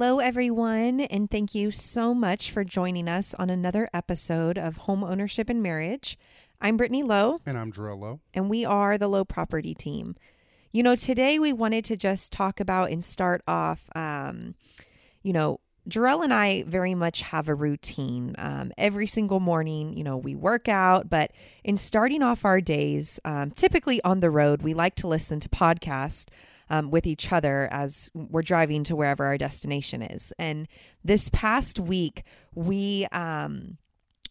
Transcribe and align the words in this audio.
Hello, 0.00 0.18
everyone, 0.18 1.00
and 1.00 1.30
thank 1.30 1.54
you 1.54 1.70
so 1.70 2.14
much 2.14 2.50
for 2.50 2.64
joining 2.64 3.06
us 3.06 3.34
on 3.34 3.50
another 3.50 3.90
episode 3.92 4.56
of 4.56 4.78
Home 4.78 5.04
Ownership 5.04 5.50
and 5.50 5.62
Marriage. 5.62 6.18
I'm 6.58 6.78
Brittany 6.78 7.02
Lowe. 7.02 7.40
And 7.44 7.58
I'm 7.58 7.70
Jarrell 7.70 7.98
Lowe. 8.00 8.20
And 8.32 8.48
we 8.48 8.64
are 8.64 8.96
the 8.96 9.08
Lowe 9.08 9.26
Property 9.26 9.74
Team. 9.74 10.16
You 10.72 10.82
know, 10.82 10.96
today 10.96 11.38
we 11.38 11.52
wanted 11.52 11.84
to 11.84 11.98
just 11.98 12.32
talk 12.32 12.60
about 12.60 12.90
and 12.90 13.04
start 13.04 13.42
off, 13.46 13.90
um, 13.94 14.54
you 15.22 15.34
know, 15.34 15.60
Jarrell 15.86 16.24
and 16.24 16.32
I 16.32 16.62
very 16.62 16.94
much 16.94 17.20
have 17.20 17.50
a 17.50 17.54
routine. 17.54 18.34
Um, 18.38 18.72
every 18.78 19.06
single 19.06 19.38
morning, 19.38 19.92
you 19.92 20.02
know, 20.02 20.16
we 20.16 20.34
work 20.34 20.66
out, 20.66 21.10
but 21.10 21.30
in 21.62 21.76
starting 21.76 22.22
off 22.22 22.46
our 22.46 22.62
days, 22.62 23.20
um, 23.26 23.50
typically 23.50 24.02
on 24.02 24.20
the 24.20 24.30
road, 24.30 24.62
we 24.62 24.72
like 24.72 24.94
to 24.94 25.08
listen 25.08 25.40
to 25.40 25.48
podcasts 25.50 26.24
um, 26.70 26.90
with 26.90 27.06
each 27.06 27.32
other 27.32 27.68
as 27.70 28.10
we're 28.14 28.42
driving 28.42 28.84
to 28.84 28.96
wherever 28.96 29.26
our 29.26 29.36
destination 29.36 30.02
is. 30.02 30.32
And 30.38 30.68
this 31.04 31.28
past 31.30 31.78
week, 31.78 32.22
we 32.54 33.06
um, 33.12 33.76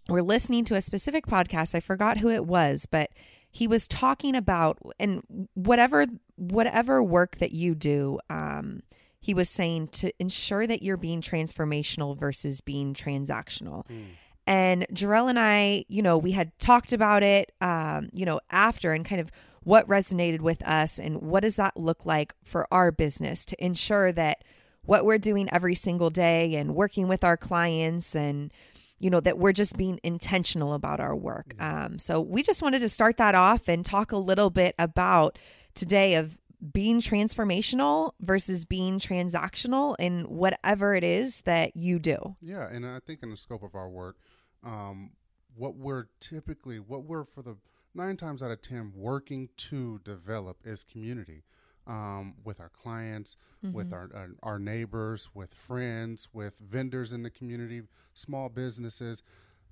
were 0.08 0.24
listening 0.24 0.66
to 0.66 0.76
a 0.76 0.82
specific 0.82 1.28
podcast. 1.28 1.76
I 1.76 1.82
forgot 1.82 2.18
who 2.18 2.30
it 2.30 2.46
was, 2.46 2.88
but 2.90 3.12
he 3.52 3.68
was 3.68 3.88
talking 3.88 4.36
about 4.36 4.80
and 5.00 5.48
whatever 5.54 6.06
whatever 6.36 7.04
work 7.04 7.38
that 7.38 7.52
you 7.52 7.76
do. 7.76 8.20
Um, 8.30 8.82
he 9.20 9.34
was 9.34 9.50
saying 9.50 9.90
to 9.90 10.14
ensure 10.20 10.66
that 10.66 10.82
you're 10.82 10.98
being 10.98 11.22
transformational 11.22 12.18
versus 12.18 12.62
being 12.62 12.94
transactional. 12.94 13.86
Mm. 13.88 14.06
And 14.48 14.88
Jarrell 14.94 15.30
and 15.30 15.38
I, 15.38 15.86
you 15.90 16.02
know, 16.02 16.18
we 16.18 16.32
had 16.32 16.58
talked 16.58 16.94
about 16.94 17.22
it, 17.22 17.52
um, 17.60 18.10
you 18.14 18.26
know, 18.26 18.40
after 18.50 18.94
and 18.94 19.06
kind 19.06 19.20
of 19.20 19.30
what 19.64 19.88
resonated 19.88 20.42
with 20.42 20.66
us 20.66 21.00
and 21.00 21.22
what 21.22 21.42
does 21.42 21.56
that 21.58 21.78
look 21.78 22.06
like 22.06 22.34
for 22.44 22.68
our 22.72 22.92
business 22.92 23.46
to 23.46 23.64
ensure 23.64 24.12
that 24.12 24.44
what 24.84 25.06
we're 25.06 25.18
doing 25.18 25.50
every 25.52 25.76
single 25.76 26.10
day 26.10 26.56
and 26.56 26.76
working 26.76 27.08
with 27.08 27.24
our 27.24 27.38
clients 27.38 28.16
and 28.16 28.52
you 28.98 29.10
know 29.10 29.20
that 29.22 29.38
we're 29.38 29.54
just 29.54 29.78
being 29.78 30.00
intentional 30.04 30.74
about 30.74 31.00
our 31.00 31.16
work. 31.16 31.56
Um, 31.60 32.00
so 32.00 32.20
we 32.20 32.44
just 32.44 32.62
wanted 32.62 32.80
to 32.80 32.90
start 32.90 33.18
that 33.18 33.34
off 33.34 33.70
and 33.70 33.86
talk 33.86 34.12
a 34.12 34.18
little 34.18 34.50
bit 34.50 34.76
about 34.78 35.40
today 35.74 36.16
of 36.16 36.38
being 36.74 37.00
transformational 37.00 38.12
versus 38.20 38.66
being 38.66 39.00
transactional 39.00 39.96
in 39.98 40.22
whatever 40.24 40.94
it 40.94 41.06
is 41.06 41.42
that 41.42 41.78
you 41.78 42.00
do. 42.00 42.36
Yeah 42.42 42.68
and 42.70 42.86
i 42.86 43.00
think 43.00 43.24
in 43.24 43.30
the 43.30 43.38
scope 43.38 43.64
of 43.64 43.76
our 43.76 43.90
work 43.90 44.18
um, 44.64 45.12
what 45.56 45.76
we're 45.76 46.08
typically 46.20 46.80
what 46.80 47.04
we're 47.06 47.24
for 47.24 47.42
the 47.42 47.56
nine 48.00 48.18
times 48.18 48.42
out 48.42 48.50
of 48.50 48.62
ten 48.62 48.92
working 48.96 49.50
to 49.58 50.00
develop 50.04 50.58
is 50.64 50.84
community 50.84 51.44
um, 51.86 52.36
with 52.44 52.60
our 52.60 52.70
clients, 52.70 53.36
mm-hmm. 53.64 53.76
with 53.76 53.94
our, 53.94 54.10
our, 54.14 54.30
our 54.44 54.60
neighbors, 54.60 55.30
with 55.34 55.54
friends, 55.54 56.28
with 56.34 56.58
vendors 56.60 57.14
in 57.14 57.24
the 57.24 57.30
community, 57.30 57.82
small 58.14 58.48
businesses. 58.48 59.22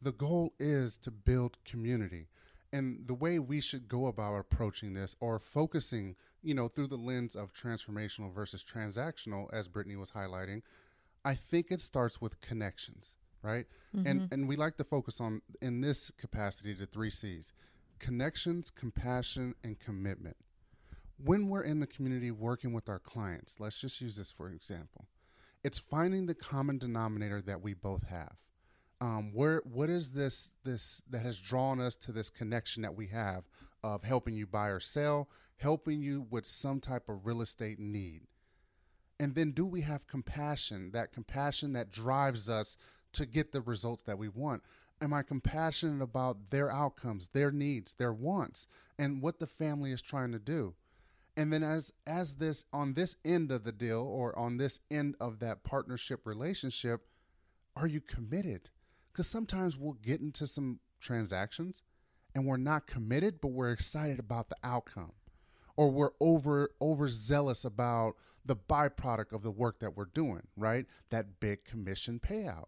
The 0.02 0.12
goal 0.12 0.54
is 0.60 0.98
to 0.98 1.12
build 1.12 1.58
community. 1.64 2.28
And 2.74 3.08
the 3.08 3.14
way 3.14 3.40
we 3.40 3.62
should 3.62 3.88
go 3.88 4.08
about 4.08 4.36
approaching 4.36 4.94
this 4.94 5.16
or 5.22 5.40
focusing, 5.40 6.16
you 6.44 6.54
know, 6.54 6.68
through 6.68 6.88
the 6.88 6.98
lens 6.98 7.36
of 7.36 7.54
transformational 7.54 8.34
versus 8.34 8.64
transactional, 8.64 9.48
as 9.54 9.68
Brittany 9.68 9.96
was 9.96 10.12
highlighting, 10.12 10.64
I 11.24 11.34
think 11.34 11.68
it 11.72 11.82
starts 11.82 12.20
with 12.20 12.42
connections, 12.42 13.16
right? 13.42 13.66
Mm-hmm. 13.96 14.08
And 14.08 14.34
and 14.34 14.48
we 14.48 14.58
like 14.58 14.76
to 14.78 14.84
focus 14.84 15.22
on 15.22 15.42
in 15.62 15.82
this 15.82 16.12
capacity 16.18 16.74
the 16.74 16.86
three 16.86 17.10
C's 17.10 17.54
connections, 18.00 18.70
compassion, 18.70 19.56
and 19.64 19.80
commitment. 19.80 20.38
When 21.24 21.50
we're 21.50 21.64
in 21.64 21.80
the 21.80 21.88
community 21.88 22.32
working 22.32 22.74
with 22.74 22.90
our 22.90 23.00
clients, 23.00 23.60
let's 23.60 23.80
just 23.80 24.02
use 24.02 24.16
this 24.16 24.32
for 24.32 24.50
example. 24.50 25.06
It's 25.64 25.80
finding 25.80 26.26
the 26.26 26.36
common 26.36 26.78
denominator 26.78 27.42
that 27.42 27.62
we 27.62 27.74
both 27.74 28.08
have. 28.08 28.36
Um, 29.00 29.32
where 29.34 29.62
what 29.64 29.90
is 29.90 30.12
this 30.12 30.50
this 30.64 31.04
that 31.10 31.22
has 31.22 31.38
drawn 31.38 31.80
us 31.80 31.96
to 31.98 32.12
this 32.12 32.30
connection 32.30 32.82
that 32.82 32.96
we 32.96 33.08
have 33.08 33.44
of 33.84 34.04
helping 34.04 34.36
you 34.36 34.48
buy 34.48 34.68
or 34.68 34.80
sell, 34.80 35.30
helping 35.58 36.02
you 36.02 36.26
with 36.30 36.46
some 36.46 36.80
type 36.80 37.08
of 37.10 37.26
real 37.26 37.42
estate 37.42 37.80
need, 37.80 38.22
and 39.20 39.36
then 39.36 39.52
do 39.52 39.66
we 39.66 39.82
have 39.82 40.08
compassion? 40.08 40.92
That 40.92 41.12
compassion 41.12 41.74
that 41.74 41.92
drives 41.92 42.50
us 42.50 42.78
to 43.14 43.26
get 43.26 43.52
the 43.52 43.62
results 43.62 44.04
that 44.04 44.18
we 44.18 44.30
want 44.30 44.64
am 45.02 45.14
I 45.14 45.24
compassionate 45.24 46.02
about 46.02 46.50
their 46.50 46.72
outcomes, 46.72 47.30
their 47.30 47.52
needs, 47.52 47.94
their 47.94 48.14
wants, 48.14 48.68
and 48.98 49.22
what 49.22 49.40
the 49.40 49.48
family 49.48 49.92
is 49.92 50.02
trying 50.02 50.32
to 50.32 50.40
do? 50.40 50.76
And 51.36 51.54
then 51.54 51.62
as 51.64 51.94
as 52.08 52.36
this 52.36 52.66
on 52.74 52.96
this 52.96 53.16
end 53.24 53.52
of 53.52 53.64
the 53.64 53.72
deal 53.72 54.02
or 54.02 54.38
on 54.38 54.58
this 54.58 54.80
end 54.90 55.16
of 55.20 55.40
that 55.40 55.64
partnership 55.64 56.26
relationship, 56.26 57.06
are 57.76 57.88
you 57.88 58.02
committed? 58.02 58.70
Cuz 59.14 59.28
sometimes 59.28 59.78
we'll 59.78 59.94
get 59.94 60.20
into 60.20 60.48
some 60.48 60.80
transactions 61.00 61.84
and 62.34 62.46
we're 62.46 62.58
not 62.58 62.88
committed, 62.88 63.40
but 63.40 63.50
we're 63.50 63.72
excited 63.72 64.20
about 64.20 64.50
the 64.50 64.58
outcome. 64.64 65.14
Or 65.76 65.92
we're 65.92 66.12
over 66.20 66.72
overzealous 66.82 67.64
about 67.64 68.16
the 68.44 68.56
byproduct 68.56 69.32
of 69.32 69.44
the 69.44 69.52
work 69.52 69.80
that 69.80 69.96
we're 69.96 70.06
doing, 70.06 70.48
right? 70.56 70.88
That 71.10 71.40
big 71.40 71.66
commission 71.66 72.20
payout. 72.20 72.66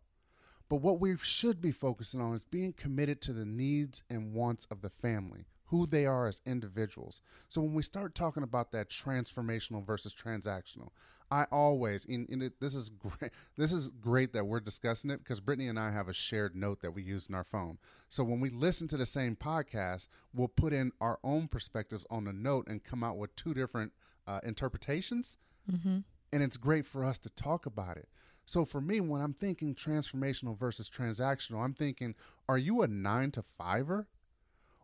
But 0.69 0.77
what 0.77 0.99
we 0.99 1.17
should 1.17 1.61
be 1.61 1.71
focusing 1.71 2.21
on 2.21 2.35
is 2.35 2.43
being 2.43 2.73
committed 2.73 3.21
to 3.21 3.33
the 3.33 3.45
needs 3.45 4.03
and 4.09 4.33
wants 4.33 4.67
of 4.69 4.81
the 4.81 4.89
family, 4.89 5.45
who 5.65 5.87
they 5.87 6.05
are 6.05 6.27
as 6.27 6.41
individuals. 6.45 7.21
So 7.47 7.61
when 7.61 7.73
we 7.73 7.81
start 7.81 8.13
talking 8.13 8.43
about 8.43 8.71
that 8.71 8.89
transformational 8.89 9.85
versus 9.85 10.13
transactional, 10.13 10.89
I 11.31 11.45
always 11.51 12.05
in, 12.05 12.27
in 12.29 12.43
it, 12.43 12.59
this 12.59 12.75
is 12.75 12.89
great. 13.19 13.31
This 13.57 13.71
is 13.71 13.89
great 13.89 14.33
that 14.33 14.45
we're 14.45 14.59
discussing 14.59 15.09
it 15.09 15.23
because 15.23 15.39
Brittany 15.39 15.67
and 15.67 15.79
I 15.79 15.91
have 15.91 16.07
a 16.07 16.13
shared 16.13 16.55
note 16.55 16.81
that 16.81 16.91
we 16.91 17.01
use 17.01 17.29
in 17.29 17.35
our 17.35 17.43
phone. 17.43 17.79
So 18.07 18.23
when 18.23 18.39
we 18.39 18.51
listen 18.51 18.87
to 18.89 18.97
the 18.97 19.07
same 19.07 19.35
podcast, 19.35 20.07
we'll 20.33 20.47
put 20.47 20.71
in 20.71 20.91
our 21.01 21.17
own 21.23 21.47
perspectives 21.47 22.05
on 22.11 22.25
the 22.25 22.33
note 22.33 22.67
and 22.67 22.83
come 22.83 23.03
out 23.03 23.17
with 23.17 23.35
two 23.35 23.55
different 23.55 23.91
uh, 24.27 24.39
interpretations. 24.43 25.37
Mm-hmm. 25.71 25.99
And 26.31 26.43
it's 26.43 26.57
great 26.57 26.85
for 26.85 27.03
us 27.03 27.17
to 27.19 27.29
talk 27.31 27.65
about 27.65 27.97
it. 27.97 28.07
So 28.49 28.65
for 28.65 28.81
me, 28.81 28.99
when 28.99 29.21
I'm 29.21 29.35
thinking 29.35 29.75
transformational 29.75 30.57
versus 30.57 30.89
transactional, 30.89 31.63
I'm 31.63 31.75
thinking, 31.75 32.15
are 32.47 32.57
you 32.57 32.81
a 32.81 32.87
nine 32.87 33.29
to 33.33 33.43
fiver? 33.43 34.07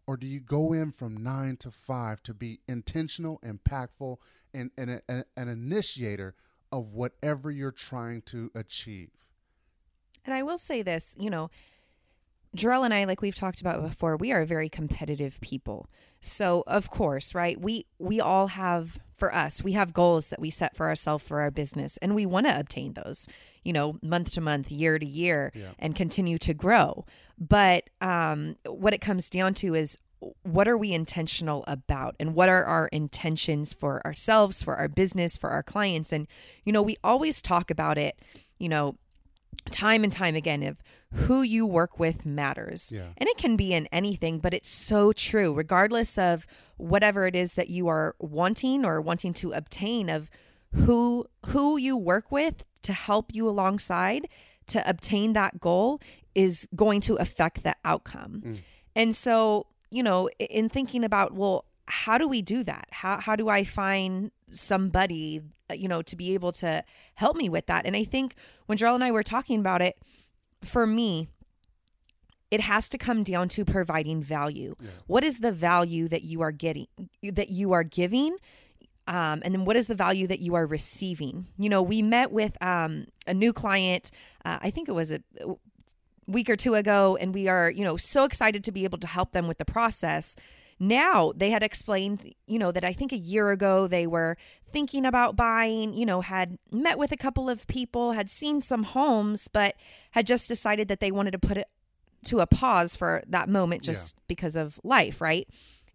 Or 0.05 0.17
do 0.17 0.27
you 0.27 0.39
go 0.39 0.71
in 0.71 0.91
from 0.91 1.17
nine 1.17 1.57
to 1.57 1.71
five 1.71 2.21
to 2.23 2.35
be 2.35 2.59
intentional, 2.67 3.41
impactful, 3.43 4.17
and, 4.53 4.69
and 4.77 5.01
an 5.09 5.25
initiator 5.35 6.35
of 6.71 6.93
whatever 6.93 7.49
you're 7.49 7.71
trying 7.71 8.21
to 8.27 8.51
achieve? 8.53 9.09
And 10.25 10.35
I 10.35 10.43
will 10.43 10.59
say 10.59 10.83
this, 10.83 11.15
you 11.17 11.31
know, 11.31 11.49
Jarrell 12.55 12.85
and 12.85 12.93
I, 12.93 13.03
like 13.05 13.21
we've 13.21 13.35
talked 13.35 13.61
about 13.61 13.81
before, 13.81 14.17
we 14.17 14.31
are 14.31 14.45
very 14.45 14.69
competitive 14.69 15.39
people. 15.41 15.87
So 16.21 16.63
of 16.67 16.89
course, 16.89 17.35
right, 17.35 17.59
we 17.59 17.85
we 17.99 18.19
all 18.19 18.47
have 18.47 18.99
for 19.17 19.33
us, 19.33 19.63
we 19.63 19.73
have 19.73 19.93
goals 19.93 20.27
that 20.27 20.39
we 20.39 20.49
set 20.49 20.75
for 20.75 20.87
ourselves 20.87 21.23
for 21.23 21.41
our 21.41 21.51
business, 21.51 21.97
and 21.97 22.15
we 22.15 22.25
want 22.25 22.47
to 22.47 22.59
obtain 22.59 22.93
those 22.93 23.27
you 23.65 23.73
know, 23.73 23.97
month 24.01 24.31
to 24.31 24.41
month, 24.41 24.71
year 24.71 24.97
to 24.97 25.05
year, 25.05 25.51
yeah. 25.53 25.71
and 25.79 25.95
continue 25.95 26.37
to 26.37 26.53
grow. 26.53 27.03
But 27.37 27.89
um, 27.99 28.55
what 28.67 28.93
it 28.93 29.01
comes 29.01 29.29
down 29.29 29.55
to 29.55 29.73
is 29.73 29.97
what 30.43 30.67
are 30.67 30.77
we 30.77 30.93
intentional 30.93 31.65
about 31.67 32.15
and 32.19 32.33
what 32.33 32.47
are 32.47 32.63
our 32.63 32.87
intentions 32.87 33.73
for 33.73 34.05
ourselves, 34.05 34.61
for 34.61 34.75
our 34.77 34.87
business, 34.87 35.35
for 35.35 35.49
our 35.49 35.63
clients? 35.63 36.13
And, 36.13 36.27
you 36.63 36.71
know, 36.71 36.81
we 36.81 36.95
always 37.03 37.41
talk 37.41 37.69
about 37.69 37.97
it, 37.97 38.19
you 38.59 38.69
know, 38.69 38.95
time 39.71 40.03
and 40.03 40.13
time 40.13 40.35
again 40.35 40.61
of 40.63 40.77
who 41.15 41.41
you 41.41 41.65
work 41.65 41.97
with 41.97 42.25
matters. 42.25 42.91
Yeah. 42.91 43.07
And 43.17 43.29
it 43.29 43.37
can 43.37 43.55
be 43.55 43.73
in 43.73 43.87
anything, 43.91 44.39
but 44.39 44.53
it's 44.53 44.69
so 44.69 45.13
true, 45.13 45.53
regardless 45.53 46.17
of 46.17 46.45
whatever 46.77 47.25
it 47.25 47.35
is 47.35 47.53
that 47.53 47.69
you 47.69 47.87
are 47.87 48.15
wanting 48.19 48.83
or 48.83 48.99
wanting 49.01 49.33
to 49.35 49.53
obtain 49.53 50.09
of 50.09 50.29
who 50.73 51.25
who 51.47 51.77
you 51.77 51.95
work 51.95 52.31
with 52.31 52.63
to 52.81 52.93
help 52.93 53.33
you 53.33 53.47
alongside 53.47 54.27
to 54.67 54.87
obtain 54.89 55.33
that 55.33 55.59
goal 55.59 56.01
is 56.33 56.67
going 56.75 56.99
to 57.01 57.15
affect 57.15 57.63
the 57.63 57.75
outcome. 57.85 58.41
Mm. 58.45 58.61
And 58.95 59.15
so, 59.15 59.67
you 59.89 60.03
know, 60.03 60.29
in 60.39 60.67
thinking 60.67 61.03
about, 61.03 61.33
well, 61.33 61.65
how 61.87 62.17
do 62.17 62.27
we 62.27 62.41
do 62.41 62.63
that? 62.63 62.87
How 62.91 63.19
how 63.19 63.35
do 63.35 63.47
I 63.47 63.63
find 63.63 64.31
somebody, 64.51 65.41
uh, 65.69 65.75
you 65.75 65.87
know, 65.87 66.01
to 66.01 66.15
be 66.15 66.33
able 66.33 66.51
to 66.53 66.83
help 67.13 67.37
me 67.37 67.47
with 67.47 67.67
that? 67.67 67.85
And 67.85 67.95
I 67.95 68.03
think 68.03 68.35
when 68.65 68.77
Jarrell 68.77 68.95
and 68.95 69.03
I 69.03 69.11
were 69.11 69.23
talking 69.23 69.59
about 69.59 69.81
it, 69.81 69.97
for 70.67 70.85
me, 70.87 71.27
it 72.51 72.61
has 72.61 72.89
to 72.89 72.97
come 72.97 73.23
down 73.23 73.49
to 73.49 73.65
providing 73.65 74.21
value. 74.21 74.75
Yeah. 74.79 74.89
What 75.07 75.23
is 75.23 75.39
the 75.39 75.51
value 75.51 76.07
that 76.07 76.23
you 76.23 76.41
are 76.41 76.51
getting 76.51 76.87
that 77.23 77.49
you 77.49 77.73
are 77.73 77.83
giving? 77.83 78.37
Um, 79.07 79.41
and 79.43 79.53
then 79.53 79.65
what 79.65 79.75
is 79.75 79.87
the 79.87 79.95
value 79.95 80.25
that 80.27 80.39
you 80.39 80.55
are 80.55 80.65
receiving? 80.65 81.47
You 81.57 81.69
know, 81.69 81.81
we 81.81 82.01
met 82.01 82.31
with 82.31 82.61
um, 82.63 83.05
a 83.27 83.33
new 83.33 83.53
client. 83.53 84.09
Uh, 84.43 84.57
I 84.61 84.71
think 84.71 84.89
it 84.89 84.93
was 84.93 85.11
a 85.11 85.21
week 86.27 86.49
or 86.49 86.55
two 86.55 86.73
ago, 86.75 87.15
and 87.19 87.33
we 87.33 87.47
are, 87.47 87.69
you 87.69 87.83
know, 87.83 87.97
so 87.97 88.23
excited 88.23 88.63
to 88.63 88.71
be 88.71 88.83
able 88.83 88.97
to 88.99 89.07
help 89.07 89.31
them 89.31 89.47
with 89.47 89.59
the 89.59 89.65
process. 89.65 90.35
Now 90.79 91.31
they 91.35 91.51
had 91.51 91.63
explained, 91.63 92.33
you 92.47 92.59
know, 92.59 92.71
that 92.71 92.83
I 92.83 92.93
think 92.93 93.11
a 93.11 93.17
year 93.17 93.51
ago 93.51 93.87
they 93.87 94.07
were 94.07 94.37
thinking 94.71 95.05
about 95.05 95.35
buying, 95.35 95.93
you 95.93 96.05
know, 96.05 96.21
had 96.21 96.57
met 96.71 96.97
with 96.97 97.11
a 97.11 97.17
couple 97.17 97.49
of 97.49 97.65
people, 97.67 98.11
had 98.11 98.29
seen 98.29 98.59
some 98.59 98.83
homes, 98.83 99.47
but 99.47 99.75
had 100.11 100.27
just 100.27 100.47
decided 100.49 100.89
that 100.89 100.99
they 100.99 101.11
wanted 101.11 101.31
to 101.31 101.39
put 101.39 101.57
it 101.57 101.67
to 102.25 102.39
a 102.41 102.47
pause 102.47 102.95
for 102.95 103.23
that 103.27 103.47
moment 103.47 103.83
just 103.83 104.15
because 104.27 104.55
of 104.55 104.79
life, 104.83 105.21
right? 105.21 105.47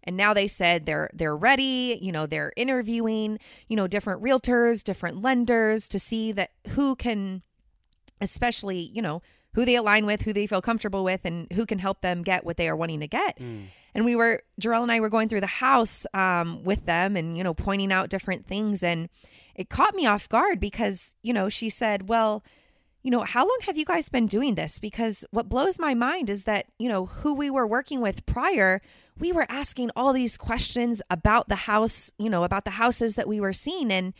And 0.03 0.17
now 0.17 0.33
they 0.33 0.47
said 0.47 0.85
they're 0.85 1.11
they're 1.13 1.37
ready, 1.37 1.99
you 2.01 2.11
know, 2.11 2.25
they're 2.25 2.53
interviewing, 2.55 3.37
you 3.67 3.75
know, 3.75 3.87
different 3.87 4.23
realtors, 4.23 4.83
different 4.83 5.21
lenders 5.21 5.87
to 5.89 5.99
see 5.99 6.31
that 6.31 6.51
who 6.69 6.95
can 6.95 7.43
especially, 8.19 8.79
you 8.79 9.01
know, 9.01 9.21
who 9.53 9.65
they 9.65 9.75
align 9.75 10.05
with, 10.05 10.21
who 10.21 10.33
they 10.33 10.47
feel 10.47 10.61
comfortable 10.61 11.03
with 11.03 11.25
and 11.25 11.51
who 11.51 11.65
can 11.65 11.79
help 11.79 12.01
them 12.01 12.23
get 12.23 12.45
what 12.45 12.57
they 12.57 12.67
are 12.67 12.75
wanting 12.75 13.01
to 13.01 13.07
get. 13.07 13.37
Mm. 13.37 13.65
And 13.93 14.05
we 14.05 14.15
were 14.15 14.43
Jarrell 14.59 14.83
and 14.83 14.91
I 14.91 14.99
were 14.99 15.09
going 15.09 15.29
through 15.29 15.41
the 15.41 15.47
house 15.47 16.05
um, 16.13 16.63
with 16.63 16.85
them 16.85 17.15
and 17.15 17.37
you 17.37 17.43
know 17.43 17.53
pointing 17.53 17.91
out 17.91 18.09
different 18.09 18.47
things 18.47 18.83
and 18.83 19.09
it 19.55 19.69
caught 19.69 19.95
me 19.95 20.05
off 20.05 20.29
guard 20.29 20.59
because 20.59 21.15
you 21.21 21.33
know 21.33 21.49
she 21.49 21.69
said, 21.69 22.07
"Well, 22.07 22.43
you 23.03 23.09
know, 23.09 23.21
how 23.21 23.43
long 23.43 23.57
have 23.63 23.77
you 23.77 23.85
guys 23.85 24.09
been 24.09 24.27
doing 24.27 24.55
this? 24.55 24.79
Because 24.79 25.25
what 25.31 25.49
blows 25.49 25.79
my 25.79 25.93
mind 25.93 26.29
is 26.29 26.43
that, 26.43 26.67
you 26.77 26.87
know, 26.87 27.07
who 27.07 27.33
we 27.33 27.49
were 27.49 27.65
working 27.65 27.99
with 27.99 28.25
prior, 28.25 28.81
we 29.17 29.31
were 29.31 29.47
asking 29.49 29.89
all 29.95 30.13
these 30.13 30.37
questions 30.37 31.01
about 31.09 31.49
the 31.49 31.55
house, 31.55 32.11
you 32.19 32.29
know, 32.29 32.43
about 32.43 32.63
the 32.63 32.71
houses 32.71 33.15
that 33.15 33.27
we 33.27 33.39
were 33.39 33.53
seeing. 33.53 33.91
And 33.91 34.13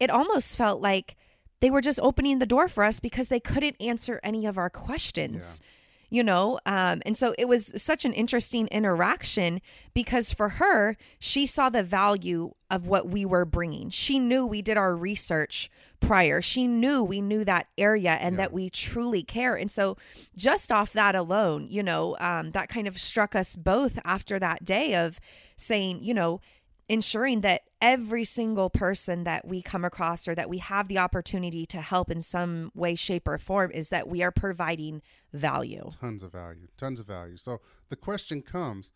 it 0.00 0.10
almost 0.10 0.56
felt 0.56 0.80
like 0.80 1.16
they 1.60 1.70
were 1.70 1.82
just 1.82 2.00
opening 2.02 2.38
the 2.38 2.46
door 2.46 2.68
for 2.68 2.84
us 2.84 3.00
because 3.00 3.28
they 3.28 3.40
couldn't 3.40 3.76
answer 3.80 4.20
any 4.22 4.46
of 4.46 4.56
our 4.56 4.70
questions. 4.70 5.60
You 6.08 6.22
know, 6.22 6.60
um, 6.66 7.02
and 7.04 7.16
so 7.16 7.34
it 7.36 7.48
was 7.48 7.72
such 7.82 8.04
an 8.04 8.12
interesting 8.12 8.68
interaction 8.68 9.60
because 9.92 10.32
for 10.32 10.50
her, 10.50 10.96
she 11.18 11.46
saw 11.46 11.68
the 11.68 11.82
value 11.82 12.52
of 12.70 12.86
what 12.86 13.08
we 13.08 13.24
were 13.24 13.44
bringing. 13.44 13.90
She 13.90 14.20
knew 14.20 14.46
we 14.46 14.62
did 14.62 14.76
our 14.76 14.94
research 14.94 15.68
prior. 15.98 16.40
She 16.40 16.68
knew 16.68 17.02
we 17.02 17.20
knew 17.20 17.44
that 17.44 17.66
area 17.76 18.12
and 18.12 18.34
Yeah. 18.34 18.42
that 18.42 18.52
we 18.52 18.70
truly 18.70 19.24
care. 19.24 19.56
And 19.56 19.70
so, 19.70 19.96
just 20.36 20.70
off 20.70 20.92
that 20.92 21.16
alone, 21.16 21.66
you 21.68 21.82
know, 21.82 22.16
um, 22.20 22.52
that 22.52 22.68
kind 22.68 22.86
of 22.86 23.00
struck 23.00 23.34
us 23.34 23.56
both 23.56 23.98
after 24.04 24.38
that 24.38 24.64
day 24.64 24.94
of 24.94 25.18
saying, 25.56 26.04
you 26.04 26.14
know, 26.14 26.40
ensuring 26.88 27.40
that 27.40 27.62
every 27.80 28.24
single 28.24 28.70
person 28.70 29.24
that 29.24 29.46
we 29.46 29.60
come 29.60 29.84
across 29.84 30.28
or 30.28 30.34
that 30.34 30.48
we 30.48 30.58
have 30.58 30.88
the 30.88 30.98
opportunity 30.98 31.66
to 31.66 31.80
help 31.80 32.10
in 32.10 32.20
some 32.20 32.70
way, 32.74 32.94
shape, 32.94 33.26
or 33.26 33.38
form 33.38 33.70
is 33.72 33.88
that 33.88 34.08
we 34.08 34.22
are 34.22 34.30
providing 34.30 35.02
value. 35.32 35.88
Tons 36.00 36.22
of 36.22 36.32
value. 36.32 36.68
Tons 36.76 37.00
of 37.00 37.06
value. 37.06 37.36
So 37.36 37.60
the 37.88 37.96
question 37.96 38.42
comes 38.42 38.92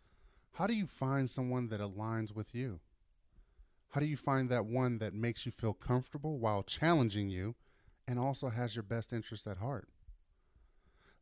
how 0.55 0.67
do 0.67 0.75
you 0.75 0.87
find 0.87 1.31
someone 1.31 1.69
that 1.69 1.81
aligns 1.81 2.35
with 2.35 2.55
you? 2.55 2.81
How 3.91 4.01
do 4.01 4.07
you 4.07 4.17
find 4.17 4.49
that 4.51 4.67
one 4.67 4.99
that 4.99 5.15
makes 5.15 5.47
you 5.47 5.53
feel 5.53 5.73
comfortable 5.73 6.39
while 6.39 6.63
challenging 6.63 7.29
you 7.29 7.55
and 8.07 8.19
also 8.19 8.49
has 8.51 8.77
your 8.77 8.83
best 8.83 9.13
interest 9.13 9.47
at 9.47 9.59
heart? 9.59 9.89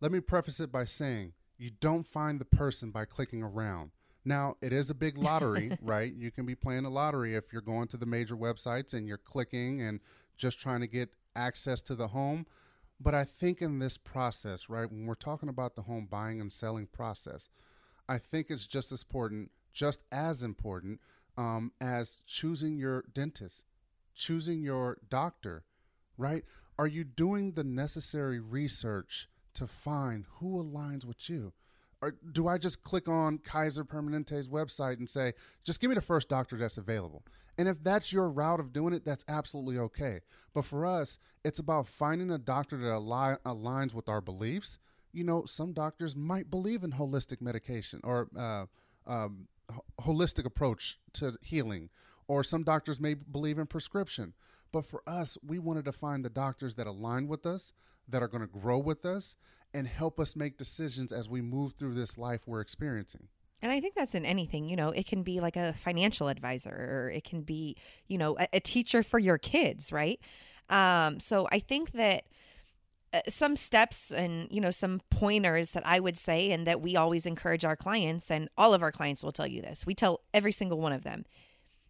Let 0.01 0.13
me 0.13 0.21
preface 0.21 0.61
it 0.61 0.71
by 0.71 0.85
saying 0.85 1.33
you 1.57 1.71
don't 1.71 2.07
find 2.07 2.41
the 2.41 2.45
person 2.45 2.91
by 2.91 3.05
clicking 3.05 3.43
around. 3.43 3.91
Now, 4.29 4.57
it 4.61 4.75
is 4.75 4.91
a 4.91 4.95
big 4.95 5.17
lottery, 5.17 5.79
right? 5.83 6.13
You 6.13 6.31
can 6.31 6.45
be 6.45 6.55
playing 6.55 6.85
a 6.85 6.91
lottery 6.91 7.35
if 7.35 7.51
you're 7.51 7.63
going 7.63 7.89
to 7.89 7.97
the 7.97 8.05
major 8.05 8.37
websites 8.37 8.93
and 8.93 9.09
you're 9.09 9.17
clicking 9.17 9.81
and 9.81 10.01
just 10.37 10.61
trying 10.61 10.81
to 10.81 10.87
get 10.87 11.09
access 11.35 11.81
to 11.83 11.95
the 11.95 12.09
home. 12.09 12.45
But 13.01 13.15
I 13.15 13.25
think 13.25 13.63
in 13.63 13.79
this 13.79 13.97
process, 13.97 14.69
right, 14.69 14.91
when 14.91 15.07
we're 15.07 15.15
talking 15.15 15.49
about 15.49 15.77
the 15.77 15.83
home 15.83 16.07
buying 16.11 16.43
and 16.43 16.53
selling 16.53 16.87
process, 16.87 17.49
I 18.07 18.19
think 18.19 18.51
it's 18.51 18.67
just 18.67 18.93
as 18.93 19.01
important, 19.03 19.51
just 19.73 20.05
as 20.13 20.43
important 20.43 21.01
um, 21.39 21.73
as 21.81 22.21
choosing 22.27 22.77
your 22.77 23.05
dentist, 23.15 23.65
choosing 24.15 24.61
your 24.61 24.99
doctor, 25.09 25.65
right? 26.19 26.45
Are 26.79 26.87
you 26.87 27.03
doing 27.03 27.53
the 27.53 27.65
necessary 27.65 28.41
research 28.41 29.31
to 29.55 29.67
find 29.67 30.27
who 30.39 30.63
aligns 30.63 31.07
with 31.07 31.31
you? 31.31 31.55
Or 32.01 32.15
do 32.33 32.47
I 32.47 32.59
just 32.59 32.85
click 32.85 33.09
on 33.09 33.39
Kaiser 33.39 33.85
Permanente's 33.85 34.49
website 34.49 34.99
and 34.99 35.09
say, 35.09 35.33
just 35.65 35.81
give 35.81 35.89
me 35.89 35.95
the 35.95 36.01
first 36.01 36.29
doctor 36.29 36.57
that's 36.57 36.79
available? 36.79 37.25
And 37.59 37.67
if 37.67 37.83
that's 37.83 38.13
your 38.13 38.31
route 38.31 38.61
of 38.61 38.73
doing 38.73 38.95
it, 38.95 39.05
that's 39.05 39.25
absolutely 39.27 39.79
okay. 39.79 40.21
But 40.55 40.65
for 40.65 40.87
us, 40.87 41.19
it's 41.45 41.59
about 41.59 41.89
finding 41.89 42.31
a 42.31 42.39
doctor 42.39 42.77
that 42.77 42.93
ali- 42.93 43.37
aligns 43.45 43.95
with 43.95 44.09
our 44.09 44.21
beliefs. 44.21 44.79
You 45.13 45.25
know, 45.25 45.45
some 45.45 45.73
doctors 45.73 46.15
might 46.15 46.51
believe 46.51 46.85
in 46.85 46.93
holistic 46.93 47.41
medication 47.41 48.01
or 48.05 48.29
uh, 48.39 48.67
um, 49.09 49.49
ho- 49.73 49.85
holistic 50.01 50.45
approach 50.45 51.01
to 51.15 51.37
healing, 51.43 51.91
or 52.29 52.45
some 52.45 52.63
doctors 52.63 53.01
may 53.01 53.15
believe 53.15 53.59
in 53.59 53.67
prescription. 53.67 54.35
But 54.71 54.87
for 54.87 55.03
us, 55.07 55.37
we 55.45 55.59
wanted 55.59 55.87
to 55.87 55.93
find 55.93 56.25
the 56.25 56.31
doctors 56.31 56.77
that 56.77 56.87
align 56.87 57.27
with 57.27 57.45
us, 57.45 57.73
that 58.09 58.23
are 58.23 58.29
going 58.29 58.43
to 58.43 58.47
grow 58.47 58.79
with 58.79 59.05
us, 59.05 59.35
and 59.75 59.87
help 59.87 60.19
us 60.19 60.35
make 60.35 60.59
decisions 60.59 61.13
as 61.13 61.29
we 61.29 61.41
move 61.41 61.75
through 61.75 61.95
this 61.95 62.19
life 62.19 62.43
we're 62.47 62.61
experiencing. 62.61 63.29
And 63.61 63.73
I 63.73 63.81
think 63.81 63.95
that's 63.95 64.15
in 64.15 64.25
anything, 64.25 64.69
you 64.69 64.77
know, 64.77 64.91
it 64.91 65.07
can 65.07 65.23
be 65.23 65.41
like 65.41 65.57
a 65.57 65.73
financial 65.73 66.29
advisor 66.29 66.71
or 66.71 67.11
it 67.11 67.25
can 67.25 67.43
be, 67.43 67.77
you 68.07 68.17
know, 68.17 68.39
a, 68.39 68.49
a 68.55 68.61
teacher 68.61 69.03
for 69.03 69.19
your 69.19 69.37
kids, 69.37 69.93
right? 69.93 70.21
Um, 70.71 71.19
so 71.19 71.49
I 71.51 71.59
think 71.59 71.93
that 71.93 72.25
uh, 73.13 73.21
some 73.27 73.57
steps 73.57 74.13
and, 74.13 74.49
you 74.51 74.61
know, 74.61 74.71
some 74.71 75.01
pointers 75.11 75.73
that 75.73 75.85
I 75.87 75.99
would 75.99 76.17
say 76.17 76.51
and 76.53 76.67
that 76.67 76.81
we 76.81 76.95
always 76.95 77.27
encourage 77.27 77.65
our 77.65 77.75
clients, 77.77 78.31
and 78.31 78.49
all 78.57 78.75
of 78.75 78.83
our 78.83 78.93
clients 78.93 79.25
will 79.25 79.33
tell 79.33 79.47
you 79.47 79.63
this. 79.63 79.87
We 79.87 79.95
tell 79.95 80.21
every 80.35 80.53
single 80.53 80.79
one 80.79 80.93
of 80.93 81.05
them, 81.05 81.25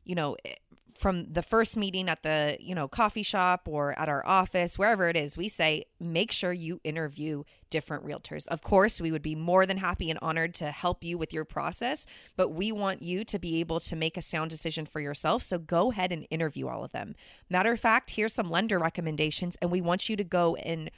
you 0.05 0.15
know, 0.15 0.37
eh, 0.45 0.55
from 0.99 1.33
the 1.33 1.43
first 1.43 1.77
meeting 1.77 2.09
at 2.09 2.23
the 2.23 2.57
you 2.61 2.75
know 2.75 2.89
coffee 2.89 3.23
shop 3.23 3.69
or 3.71 3.97
at 3.99 4.09
our 4.09 4.27
office 4.27 4.77
wherever 4.77 5.09
it 5.09 5.17
is 5.17 5.37
we 5.37 5.49
say 5.49 5.85
make 6.01 6.33
sure 6.33 6.53
you 6.53 6.81
interview 6.83 7.45
different 7.71 8.05
realtors. 8.05 8.49
Of 8.49 8.63
course 8.63 9.01
we 9.01 9.13
would 9.13 9.23
be 9.23 9.35
more 9.35 9.65
than 9.65 9.77
happy 9.77 10.11
and 10.11 10.19
honored 10.21 10.55
to 10.55 10.71
help 10.71 11.05
you 11.05 11.17
with 11.17 11.33
your 11.33 11.45
process 11.45 12.07
but 12.37 12.49
we 12.49 12.73
want 12.73 13.03
you 13.03 13.25
to 13.25 13.39
be 13.39 13.61
able 13.61 13.79
to 13.81 13.95
make 13.95 14.17
a 14.17 14.23
sound 14.23 14.51
decision 14.51 14.87
for 14.87 15.01
yourself 15.01 15.43
so 15.43 15.59
go 15.59 15.93
ahead 15.93 16.11
and 16.13 16.27
interview 16.31 16.67
all 16.67 16.85
of 16.85 16.93
them. 16.93 17.15
Matter 17.49 17.73
of 17.73 17.81
fact 17.81 18.11
here's 18.11 18.33
some 18.33 18.51
lender 18.51 18.79
recommendations 18.79 19.57
and 19.63 19.71
we 19.71 19.81
want 19.81 20.09
you 20.09 20.17
to 20.17 20.25
go 20.25 20.57
and 20.57 20.91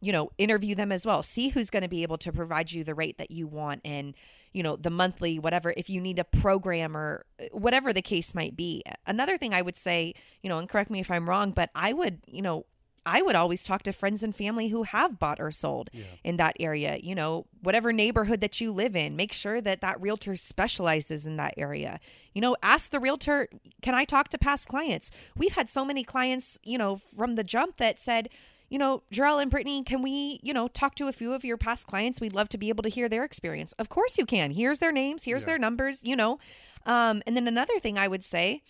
you 0.00 0.12
know 0.12 0.30
interview 0.38 0.74
them 0.74 0.90
as 0.90 1.04
well. 1.04 1.22
See 1.22 1.50
who's 1.50 1.70
going 1.70 1.82
to 1.82 1.88
be 1.88 2.02
able 2.02 2.18
to 2.18 2.32
provide 2.32 2.72
you 2.72 2.84
the 2.84 2.94
rate 2.94 3.18
that 3.18 3.30
you 3.30 3.46
want 3.46 3.82
and 3.84 4.14
you 4.52 4.62
know 4.62 4.76
the 4.76 4.90
monthly 4.90 5.38
whatever 5.38 5.72
if 5.76 5.88
you 5.88 6.00
need 6.00 6.18
a 6.18 6.24
programmer, 6.24 7.24
whatever 7.52 7.92
the 7.92 8.02
case 8.02 8.34
might 8.34 8.56
be. 8.56 8.82
Another 9.06 9.36
thing 9.38 9.52
i 9.54 9.62
would 9.62 9.76
say 9.76 10.14
you 10.42 10.48
know 10.48 10.58
and 10.58 10.68
correct 10.68 10.90
me 10.90 11.00
if 11.00 11.10
i'm 11.10 11.28
wrong 11.28 11.50
but 11.50 11.70
i 11.74 11.92
would 11.92 12.18
you 12.26 12.42
know 12.42 12.64
i 13.04 13.20
would 13.20 13.34
always 13.34 13.64
talk 13.64 13.82
to 13.82 13.92
friends 13.92 14.22
and 14.22 14.34
family 14.36 14.68
who 14.68 14.84
have 14.84 15.18
bought 15.18 15.40
or 15.40 15.50
sold 15.50 15.90
in 16.22 16.36
that 16.36 16.56
area 16.60 16.98
you 17.02 17.14
know 17.14 17.46
whatever 17.60 17.92
neighborhood 17.92 18.40
that 18.40 18.60
you 18.60 18.72
live 18.72 18.94
in 18.94 19.16
make 19.16 19.32
sure 19.32 19.60
that 19.60 19.80
that 19.80 20.00
realtor 20.00 20.36
specializes 20.36 21.26
in 21.26 21.36
that 21.36 21.54
area. 21.56 21.98
You 22.34 22.40
know 22.40 22.56
ask 22.62 22.90
the 22.90 23.00
realtor 23.00 23.48
can 23.82 23.94
i 23.94 24.04
talk 24.04 24.28
to 24.28 24.38
past 24.38 24.68
clients? 24.68 25.10
We've 25.36 25.52
had 25.52 25.68
so 25.68 25.84
many 25.84 26.04
clients 26.04 26.58
you 26.62 26.78
know 26.78 27.00
from 27.16 27.34
the 27.34 27.44
jump 27.44 27.78
that 27.78 27.98
said 27.98 28.28
you 28.72 28.78
know, 28.78 29.02
Jarrell 29.12 29.42
and 29.42 29.50
Brittany, 29.50 29.84
can 29.84 30.00
we, 30.00 30.40
you 30.42 30.54
know, 30.54 30.66
talk 30.66 30.94
to 30.94 31.06
a 31.06 31.12
few 31.12 31.34
of 31.34 31.44
your 31.44 31.58
past 31.58 31.86
clients? 31.86 32.22
We'd 32.22 32.32
love 32.32 32.48
to 32.48 32.56
be 32.56 32.70
able 32.70 32.82
to 32.84 32.88
hear 32.88 33.06
their 33.06 33.22
experience. 33.22 33.72
Of 33.72 33.90
course 33.90 34.16
you 34.16 34.24
can. 34.24 34.50
Here's 34.50 34.78
their 34.78 34.92
names, 34.92 35.24
here's 35.24 35.42
Yeah. 35.42 35.46
their 35.48 35.58
numbers, 35.58 36.00
you 36.02 36.16
know. 36.16 36.38
Um, 36.86 37.22
and 37.26 37.36
then 37.36 37.46
another 37.46 37.78
thing 37.80 37.98
I 37.98 38.08
would 38.08 38.24
say, 38.24 38.62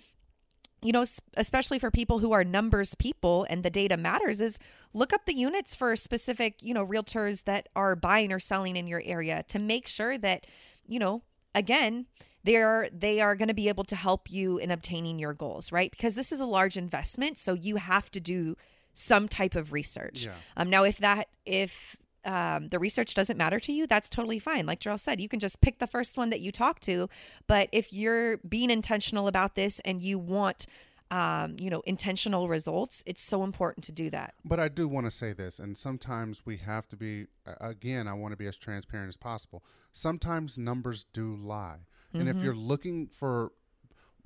you 0.82 0.90
know, 0.90 1.04
especially 1.37 1.78
for 1.78 1.92
people 1.92 2.18
who 2.18 2.32
are 2.32 2.42
numbers 2.42 2.97
people 2.97 3.47
and 3.49 3.62
the 3.62 3.71
data 3.71 3.97
matters, 3.97 4.40
is 4.40 4.59
look 4.92 5.12
up 5.12 5.25
the 5.25 5.37
units 5.37 5.73
for 5.73 5.94
specific, 5.94 6.61
you 6.61 6.75
know, 6.75 6.85
realtors 6.85 7.44
that 7.44 7.68
are 7.76 7.94
buying 7.94 8.32
or 8.32 8.40
selling 8.40 8.75
in 8.75 8.88
your 8.88 9.02
area 9.04 9.44
to 9.50 9.61
make 9.61 9.87
sure 9.87 10.18
that, 10.18 10.49
you 10.85 10.99
know, 10.99 11.23
again, 11.54 12.06
they're 12.42 12.88
they 12.92 13.21
are 13.21 13.37
going 13.37 13.47
to 13.47 13.54
be 13.54 13.68
able 13.68 13.85
to 13.85 13.94
help 13.94 14.32
you 14.32 14.59
in 14.59 14.73
obtaining 14.73 15.21
your 15.21 15.32
goals, 15.32 15.71
right? 15.71 15.92
Because 15.92 16.16
this 16.16 16.32
is 16.32 16.40
a 16.40 16.44
large 16.44 16.76
investment, 16.76 17.38
so 17.38 17.52
you 17.54 17.76
have 17.76 18.11
to 18.11 18.18
do 18.18 18.56
some 18.94 19.28
type 19.28 19.54
of 19.54 19.72
research. 19.72 20.25
Yeah. 20.26 20.32
Um, 20.56 20.70
now, 20.70 20.84
if 20.84 20.99
that 20.99 21.28
if 21.46 21.96
um, 22.25 22.68
the 22.68 22.78
research 22.78 23.14
doesn't 23.14 23.37
matter 23.37 23.58
to 23.61 23.72
you, 23.72 23.87
that's 23.87 24.08
totally 24.08 24.38
fine. 24.38 24.64
Like 24.66 24.80
Jarrell 24.80 25.00
said, 25.00 25.20
you 25.20 25.28
can 25.28 25.40
just 25.40 25.61
pick 25.61 25.78
the 25.78 25.87
first 25.88 26.16
one 26.16 26.30
that 26.30 26.40
you 26.40 26.52
talk 26.52 26.78
to. 26.80 27.08
But 27.46 27.68
if 27.72 27.92
you're 27.92 28.37
being 28.38 28.70
intentional 28.70 29.26
about 29.26 29.54
this 29.56 29.80
and 29.84 30.00
you 30.00 30.18
want, 30.20 30.66
um, 31.11 31.56
you 31.58 31.68
know, 31.68 31.82
intentional 31.84 32.49
results, 32.49 33.02
it's 33.06 33.20
so 33.22 33.42
important 33.42 33.84
to 33.87 33.92
do 33.92 34.08
that. 34.11 34.34
But 34.44 34.61
I 34.61 34.68
do 34.68 34.87
want 34.87 35.06
to 35.06 35.11
say 35.11 35.32
this, 35.32 35.58
and 35.58 35.76
sometimes 35.76 36.46
we 36.46 36.58
have 36.58 36.87
to 36.88 36.96
be, 36.96 37.26
again, 37.61 38.06
I 38.06 38.12
want 38.12 38.32
to 38.32 38.37
be 38.37 38.46
as 38.46 38.56
transparent 38.56 39.08
as 39.08 39.16
possible. 39.16 39.64
Sometimes 39.90 40.56
numbers 40.56 41.04
do 41.12 41.34
lie. 41.34 41.80
And 42.12 42.28
Mm-hmm. 42.28 42.38
if 42.38 42.44
you're 42.44 42.54
looking 42.54 43.08
for 43.08 43.52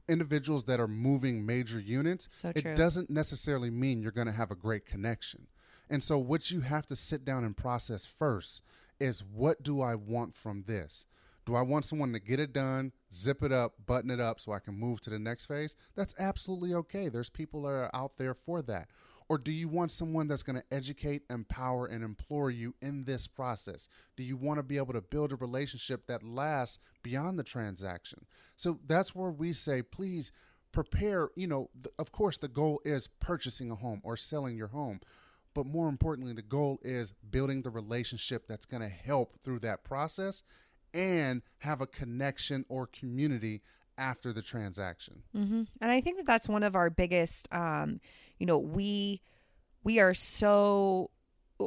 individuals 0.08 0.64
that 0.64 0.80
are 0.80 0.88
moving 0.88 1.44
major 1.44 1.80
units, 1.80 2.28
So 2.30 2.52
it 2.54 2.76
doesn't 2.76 3.10
necessarily 3.10 3.70
mean 3.70 4.02
you're 4.02 4.12
going 4.12 4.26
to 4.26 4.32
have 4.32 4.50
a 4.50 4.56
great 4.56 4.86
connection. 4.86 5.46
And 5.88 6.02
so, 6.02 6.18
what 6.18 6.50
you 6.50 6.60
have 6.62 6.86
to 6.86 6.96
sit 6.96 7.24
down 7.24 7.44
and 7.44 7.56
process 7.56 8.06
first 8.06 8.62
is 8.98 9.22
what 9.22 9.62
do 9.62 9.80
I 9.80 9.94
want 9.94 10.34
from 10.34 10.64
this? 10.66 11.06
Do 11.44 11.54
I 11.54 11.62
want 11.62 11.84
someone 11.84 12.12
to 12.12 12.18
get 12.18 12.40
it 12.40 12.52
done, 12.52 12.90
zip 13.14 13.42
it 13.44 13.52
up, 13.52 13.74
button 13.86 14.10
it 14.10 14.18
up 14.18 14.40
so 14.40 14.50
I 14.50 14.58
can 14.58 14.74
move 14.74 15.00
to 15.02 15.10
the 15.10 15.18
next 15.18 15.46
phase? 15.46 15.76
That's 15.94 16.14
absolutely 16.18 16.74
okay. 16.74 17.08
There's 17.08 17.30
people 17.30 17.62
that 17.62 17.68
are 17.68 17.90
out 17.94 18.18
there 18.18 18.34
for 18.34 18.62
that. 18.62 18.88
Or 19.28 19.38
do 19.38 19.50
you 19.50 19.68
want 19.68 19.90
someone 19.90 20.28
that's 20.28 20.44
going 20.44 20.56
to 20.56 20.74
educate, 20.74 21.22
empower, 21.30 21.86
and 21.86 22.04
implore 22.04 22.50
you 22.50 22.74
in 22.80 23.04
this 23.04 23.26
process? 23.26 23.88
Do 24.16 24.22
you 24.22 24.36
want 24.36 24.58
to 24.58 24.62
be 24.62 24.76
able 24.76 24.92
to 24.92 25.00
build 25.00 25.32
a 25.32 25.36
relationship 25.36 26.06
that 26.06 26.22
lasts 26.22 26.78
beyond 27.02 27.38
the 27.38 27.42
transaction? 27.42 28.24
So 28.56 28.78
that's 28.86 29.14
where 29.14 29.30
we 29.30 29.52
say, 29.52 29.82
please 29.82 30.30
prepare. 30.70 31.30
You 31.34 31.48
know, 31.48 31.70
th- 31.82 31.94
of 31.98 32.12
course, 32.12 32.38
the 32.38 32.48
goal 32.48 32.80
is 32.84 33.08
purchasing 33.18 33.70
a 33.70 33.74
home 33.74 34.00
or 34.04 34.16
selling 34.16 34.56
your 34.56 34.68
home. 34.68 35.00
But 35.54 35.66
more 35.66 35.88
importantly, 35.88 36.34
the 36.34 36.42
goal 36.42 36.78
is 36.82 37.12
building 37.30 37.62
the 37.62 37.70
relationship 37.70 38.46
that's 38.46 38.66
going 38.66 38.82
to 38.82 38.88
help 38.88 39.42
through 39.42 39.60
that 39.60 39.84
process 39.84 40.42
and 40.92 41.42
have 41.58 41.80
a 41.80 41.86
connection 41.86 42.64
or 42.68 42.86
community 42.86 43.62
after 43.98 44.32
the 44.32 44.42
transaction. 44.42 45.22
hmm 45.32 45.62
And 45.80 45.90
I 45.90 46.00
think 46.00 46.18
that 46.18 46.26
that's 46.26 46.48
one 46.48 46.62
of 46.62 46.76
our 46.76 46.90
biggest. 46.90 47.48
Um, 47.52 48.00
you 48.38 48.46
know, 48.46 48.58
we 48.58 49.22
we 49.84 49.98
are 49.98 50.14
so 50.14 51.10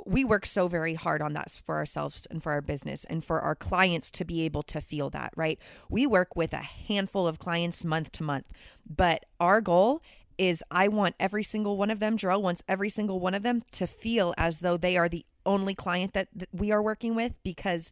we 0.05 0.23
work 0.23 0.45
so 0.45 0.67
very 0.67 0.93
hard 0.93 1.21
on 1.21 1.33
that 1.33 1.49
for 1.65 1.77
ourselves 1.77 2.27
and 2.29 2.43
for 2.43 2.51
our 2.51 2.61
business 2.61 3.05
and 3.05 3.25
for 3.25 3.41
our 3.41 3.55
clients 3.55 4.11
to 4.11 4.25
be 4.25 4.41
able 4.41 4.61
to 4.63 4.81
feel 4.81 5.09
that 5.09 5.33
right. 5.35 5.59
We 5.89 6.05
work 6.05 6.35
with 6.35 6.53
a 6.53 6.57
handful 6.57 7.25
of 7.25 7.39
clients 7.39 7.83
month 7.83 8.11
to 8.13 8.23
month, 8.23 8.45
but 8.87 9.25
our 9.39 9.61
goal 9.61 10.01
is 10.37 10.63
I 10.71 10.87
want 10.87 11.15
every 11.19 11.43
single 11.43 11.75
one 11.75 11.89
of 11.89 11.99
them. 11.99 12.17
Jarrell 12.17 12.41
wants 12.41 12.63
every 12.67 12.89
single 12.89 13.19
one 13.19 13.33
of 13.33 13.43
them 13.43 13.63
to 13.73 13.87
feel 13.87 14.33
as 14.37 14.59
though 14.59 14.77
they 14.77 14.95
are 14.95 15.09
the 15.09 15.25
only 15.45 15.75
client 15.75 16.13
that, 16.13 16.27
that 16.35 16.49
we 16.53 16.71
are 16.71 16.81
working 16.81 17.15
with 17.15 17.33
because 17.43 17.91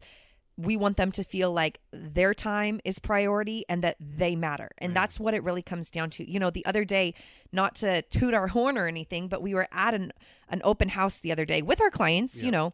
we 0.58 0.76
want 0.76 0.96
them 0.96 1.12
to 1.12 1.22
feel 1.22 1.52
like 1.52 1.78
their 1.92 2.34
time 2.34 2.80
is 2.84 2.98
priority 2.98 3.64
and 3.68 3.82
that 3.84 3.96
they 4.00 4.34
matter. 4.34 4.70
And 4.78 4.94
that's 4.94 5.20
what 5.20 5.32
it 5.32 5.44
really 5.44 5.62
comes 5.62 5.88
down 5.88 6.10
to. 6.10 6.28
You 6.28 6.40
know, 6.40 6.50
the 6.50 6.66
other 6.66 6.84
day, 6.84 7.14
not 7.52 7.76
to 7.76 8.02
toot 8.02 8.34
our 8.34 8.48
horn 8.48 8.76
or 8.76 8.88
anything, 8.88 9.28
but 9.28 9.40
we 9.40 9.54
were 9.54 9.68
at 9.70 9.94
an, 9.94 10.12
an 10.48 10.60
open 10.64 10.88
house 10.90 11.20
the 11.20 11.30
other 11.30 11.44
day 11.44 11.62
with 11.62 11.80
our 11.80 11.90
clients, 11.90 12.42
you 12.42 12.50
know. 12.50 12.72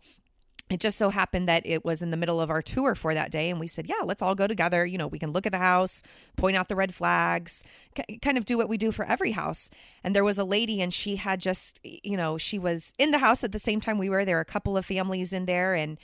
It 0.71 0.81
just 0.81 0.97
so 0.97 1.11
happened 1.11 1.47
that 1.47 1.67
it 1.67 1.85
was 1.85 2.01
in 2.01 2.11
the 2.11 2.17
middle 2.17 2.41
of 2.41 2.49
our 2.49 2.63
tour 2.63 2.95
for 2.95 3.13
that 3.13 3.31
day. 3.31 3.51
And 3.51 3.61
we 3.61 3.67
said, 3.67 3.87
yeah, 3.87 4.01
let's 4.03 4.23
all 4.23 4.35
go 4.35 4.47
together. 4.47 4.87
You 4.87 4.97
know, 4.97 5.07
we 5.07 5.19
can 5.19 5.31
look 5.31 5.45
at 5.45 5.53
the 5.53 5.59
house, 5.59 6.03
point 6.39 6.57
out 6.57 6.69
the 6.71 6.75
red 6.75 6.95
flags, 6.95 7.63
k- 7.95 8.19
kind 8.23 8.39
of 8.39 8.47
do 8.47 8.57
what 8.57 8.71
we 8.71 8.79
do 8.79 8.91
for 8.91 9.05
every 9.05 9.33
house. 9.33 9.69
And 10.03 10.17
there 10.17 10.25
was 10.25 10.39
a 10.39 10.45
lady, 10.45 10.81
and 10.81 10.93
she 10.93 11.17
had 11.17 11.39
just, 11.39 11.81
you 11.85 12.17
know, 12.17 12.39
she 12.39 12.59
was 12.59 12.95
in 12.99 13.11
the 13.11 13.19
house 13.19 13.45
at 13.45 13.53
the 13.53 13.59
same 13.59 13.79
time 13.79 13.99
we 13.99 14.09
were. 14.09 14.25
There 14.25 14.37
were 14.37 14.41
a 14.41 14.47
couple 14.47 14.79
of 14.79 14.87
families 14.87 15.35
in 15.35 15.45
there. 15.45 15.75
And 15.75 15.99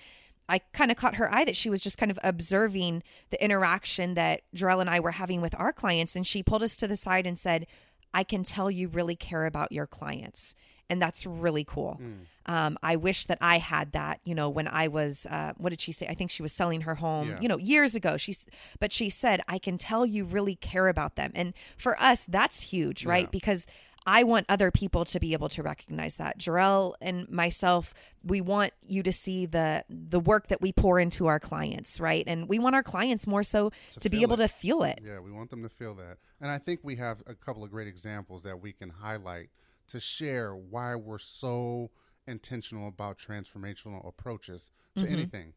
I 0.51 0.59
kind 0.73 0.91
of 0.91 0.97
caught 0.97 1.15
her 1.15 1.33
eye 1.33 1.45
that 1.45 1.57
she 1.57 1.71
was 1.71 1.83
just 1.83 1.97
kind 1.97 2.11
of 2.11 2.19
observing 2.23 3.03
the 3.31 3.43
interaction 3.43 4.15
that 4.15 4.43
Jarrell 4.55 4.81
and 4.81 4.91
I 4.91 5.01
were 5.01 5.13
having 5.13 5.41
with 5.41 5.55
our 5.59 5.73
clients. 5.73 6.17
And 6.17 6.27
she 6.27 6.43
pulled 6.43 6.63
us 6.63 6.77
to 6.79 6.87
the 6.89 6.97
side 6.97 7.27
and 7.27 7.39
said, 7.39 7.67
I 8.13 8.25
can 8.25 8.43
tell 8.43 8.71
you 8.71 8.89
really 8.89 9.17
care 9.17 9.47
about 9.47 9.71
your 9.73 9.87
clients. 9.87 10.55
And 10.91 11.01
that's 11.01 11.25
really 11.25 11.63
cool. 11.63 12.01
Um, 12.47 12.77
I 12.83 12.97
wish 12.97 13.27
that 13.27 13.39
I 13.41 13.59
had 13.59 13.93
that, 13.93 14.19
you 14.25 14.35
know, 14.35 14.49
when 14.51 14.67
I 14.67 14.89
was, 14.89 15.25
uh, 15.31 15.53
what 15.57 15.71
did 15.71 15.81
she 15.81 15.93
say? 15.93 16.09
I 16.09 16.15
think 16.15 16.33
she 16.33 16.43
was 16.43 16.53
selling 16.53 16.81
her 16.81 16.97
home, 16.97 17.29
Yeah. 17.29 17.41
you 17.41 17.47
know, 17.47 17.59
years 17.59 17.95
ago. 17.95 18.17
She's, 18.17 18.45
but 18.81 18.91
she 18.91 19.09
said, 19.09 19.41
I 19.47 19.61
can 19.61 19.79
tell 19.79 20.05
you 20.05 20.25
really 20.25 20.57
care 20.57 20.89
about 20.89 21.15
them. 21.15 21.31
And 21.37 21.55
for 21.77 21.97
us, 22.03 22.27
that's 22.27 22.61
huge, 22.61 23.07
right? 23.07 23.27
Yeah. 23.27 23.31
Because 23.31 23.69
I 24.07 24.23
want 24.25 24.47
other 24.49 24.71
people 24.71 25.05
to 25.07 25.21
be 25.21 25.33
able 25.35 25.49
to 25.51 25.63
recognize 25.63 26.17
that. 26.17 26.39
Jarrell 26.39 26.95
and 27.01 27.29
myself, 27.29 27.95
we 28.25 28.41
want 28.41 28.73
you 28.87 29.03
to 29.03 29.13
see 29.13 29.47
the 29.47 29.85
the 29.89 30.21
work 30.21 30.49
that 30.49 30.61
we 30.61 30.73
pour 30.73 30.99
into 30.99 31.27
our 31.27 31.39
clients, 31.39 32.01
right? 32.01 32.25
And 32.27 32.49
we 32.49 32.59
want 32.59 32.75
our 32.75 32.83
clients 32.83 33.27
more 33.27 33.43
so 33.43 33.73
to, 34.01 34.09
be 34.09 34.23
able 34.23 34.35
it. 34.35 34.49
to 34.49 34.49
feel 34.49 34.83
it. 34.83 35.01
Yeah, 35.05 35.21
we 35.21 35.31
want 35.31 35.51
them 35.51 35.63
to 35.63 35.69
feel 35.69 35.95
that. 35.97 36.17
And 36.41 36.51
I 36.51 36.59
think 36.59 36.81
we 36.83 36.97
have 36.97 37.23
a 37.27 37.35
couple 37.35 37.63
of 37.63 37.71
great 37.71 37.89
examples 37.89 38.43
that 38.45 38.61
we 38.61 38.73
can 38.73 38.89
highlight 38.89 39.51
to 39.89 40.01
share 40.01 40.55
why 40.55 40.95
we're 40.95 41.19
so 41.19 41.91
intentional 42.31 42.89
about 42.89 43.19
transformational 43.19 44.07
approaches 44.09 44.71
to 44.97 45.05
Mm-hmm. 45.05 45.13
anything. 45.15 45.53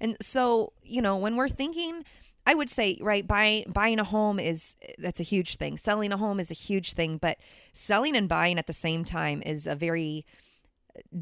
And 0.00 0.16
so, 0.22 0.72
you 0.82 1.02
know, 1.02 1.16
when 1.16 1.36
we're 1.36 1.48
thinking, 1.48 2.04
I 2.46 2.54
would 2.54 2.70
say, 2.70 2.98
right, 3.00 3.26
buying 3.26 3.64
buying 3.72 3.98
a 4.00 4.04
home 4.04 4.38
is 4.40 4.74
that's 4.98 5.20
a 5.20 5.24
huge 5.24 5.56
thing. 5.56 5.76
Selling 5.76 6.12
a 6.12 6.16
home 6.16 6.40
is 6.40 6.50
a 6.50 6.54
huge 6.54 6.94
thing, 6.94 7.18
but 7.18 7.36
selling 7.74 8.16
and 8.16 8.28
buying 8.28 8.58
at 8.58 8.66
the 8.66 8.72
same 8.72 9.04
time 9.04 9.42
is 9.44 9.66
a 9.66 9.74
very 9.74 10.24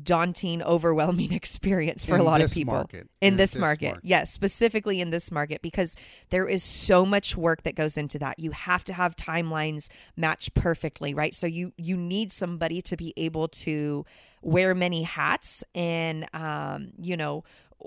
daunting, 0.02 0.62
overwhelming 0.62 1.32
experience 1.40 2.04
for 2.04 2.14
In 2.14 2.20
a 2.20 2.24
lot 2.24 2.40
of 2.40 2.52
people 2.52 2.74
market. 2.74 3.08
in 3.20 3.32
In 3.34 3.36
this, 3.36 3.52
this 3.52 3.60
market. 3.60 3.86
market. 3.86 4.04
Yes, 4.04 4.30
specifically 4.32 5.00
in 5.00 5.10
this 5.10 5.30
market 5.30 5.60
because 5.62 5.94
there 6.30 6.48
is 6.48 6.62
so 6.62 7.04
much 7.04 7.36
work 7.36 7.62
that 7.64 7.74
goes 7.74 7.96
into 7.96 8.18
that. 8.20 8.38
You 8.38 8.52
have 8.52 8.84
to 8.84 8.94
have 8.94 9.14
timelines 9.16 9.88
match 10.16 10.52
perfectly, 10.54 11.14
right? 11.14 11.34
So 11.34 11.46
you 11.46 11.72
you 11.76 11.96
need 11.96 12.30
somebody 12.32 12.80
to 12.82 12.96
be 12.96 13.12
able 13.16 13.48
to 13.48 14.04
wear 14.42 14.74
many 14.74 15.02
hats 15.02 15.64
and 15.74 16.26
um, 16.32 16.92
you 17.00 17.16
know, 17.16 17.44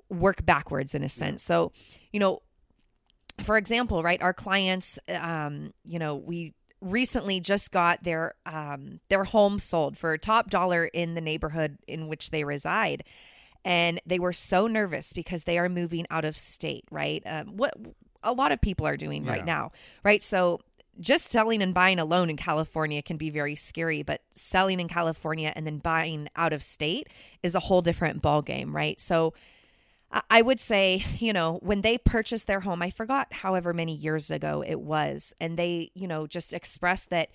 work 0.10 0.46
backwards 0.46 0.96
in 0.96 1.04
a 1.04 1.10
sense. 1.10 1.44
So, 1.44 1.72
you 2.12 2.20
know, 2.20 2.42
for 3.44 3.58
example, 3.58 4.04
right, 4.04 4.22
our 4.22 4.34
clients, 4.34 5.00
um, 5.10 5.74
you 5.86 6.00
know, 6.00 6.16
we 6.16 6.54
recently 6.82 7.40
just 7.40 7.72
got 7.72 8.04
their 8.04 8.34
um, 8.46 9.00
their 9.10 9.24
home 9.24 9.60
sold 9.60 9.98
for 9.98 10.18
top 10.18 10.50
dollar 10.50 10.86
in 10.86 11.14
the 11.14 11.22
neighborhood 11.22 11.78
in 11.88 12.08
which 12.08 12.32
they 12.32 12.44
reside, 12.44 13.04
and 13.64 14.00
they 14.06 14.20
were 14.20 14.34
so 14.34 14.68
nervous 14.68 15.14
because 15.14 15.44
they 15.44 15.58
are 15.58 15.70
moving 15.70 16.06
out 16.10 16.26
of 16.26 16.38
state, 16.38 16.86
right? 16.92 17.24
Um, 17.26 17.58
what 17.58 17.74
a 18.24 18.34
lot 18.34 18.52
of 18.52 18.62
people 18.62 18.86
are 18.86 18.98
doing 18.98 19.26
right 19.26 19.46
now, 19.46 19.72
right? 20.04 20.22
So 20.22 20.62
just 21.00 21.28
selling 21.28 21.62
and 21.62 21.74
buying 21.74 22.00
alone 22.00 22.30
in 22.30 22.38
California 22.38 23.02
can 23.02 23.18
be 23.18 23.30
very 23.30 23.56
scary, 23.56 24.04
but 24.04 24.22
selling 24.34 24.80
in 24.80 24.88
California 24.88 25.54
and 25.56 25.66
then 25.66 25.78
buying 25.78 26.28
out 26.36 26.54
of 26.54 26.62
state 26.62 27.08
is 27.42 27.56
a 27.56 27.60
whole 27.60 27.82
different 27.82 28.22
ball 28.22 28.42
game, 28.42 28.76
right? 28.76 29.00
So 29.00 29.34
I- 30.30 30.42
would 30.42 30.60
say, 30.60 31.06
you 31.20 31.34
know, 31.34 31.60
when 31.62 31.82
they 31.82 31.98
purchased 31.98 32.48
their 32.48 32.60
home, 32.60 32.82
I 32.82 32.90
forgot 32.90 33.32
however 33.32 33.74
many 33.74 33.96
years 33.96 34.30
ago 34.30 34.64
it 34.66 34.82
was, 34.82 35.34
and 35.40 35.58
they, 35.58 35.92
you 35.94 36.08
know, 36.08 36.28
just 36.28 36.54
expressed 36.54 37.10
that 37.10 37.30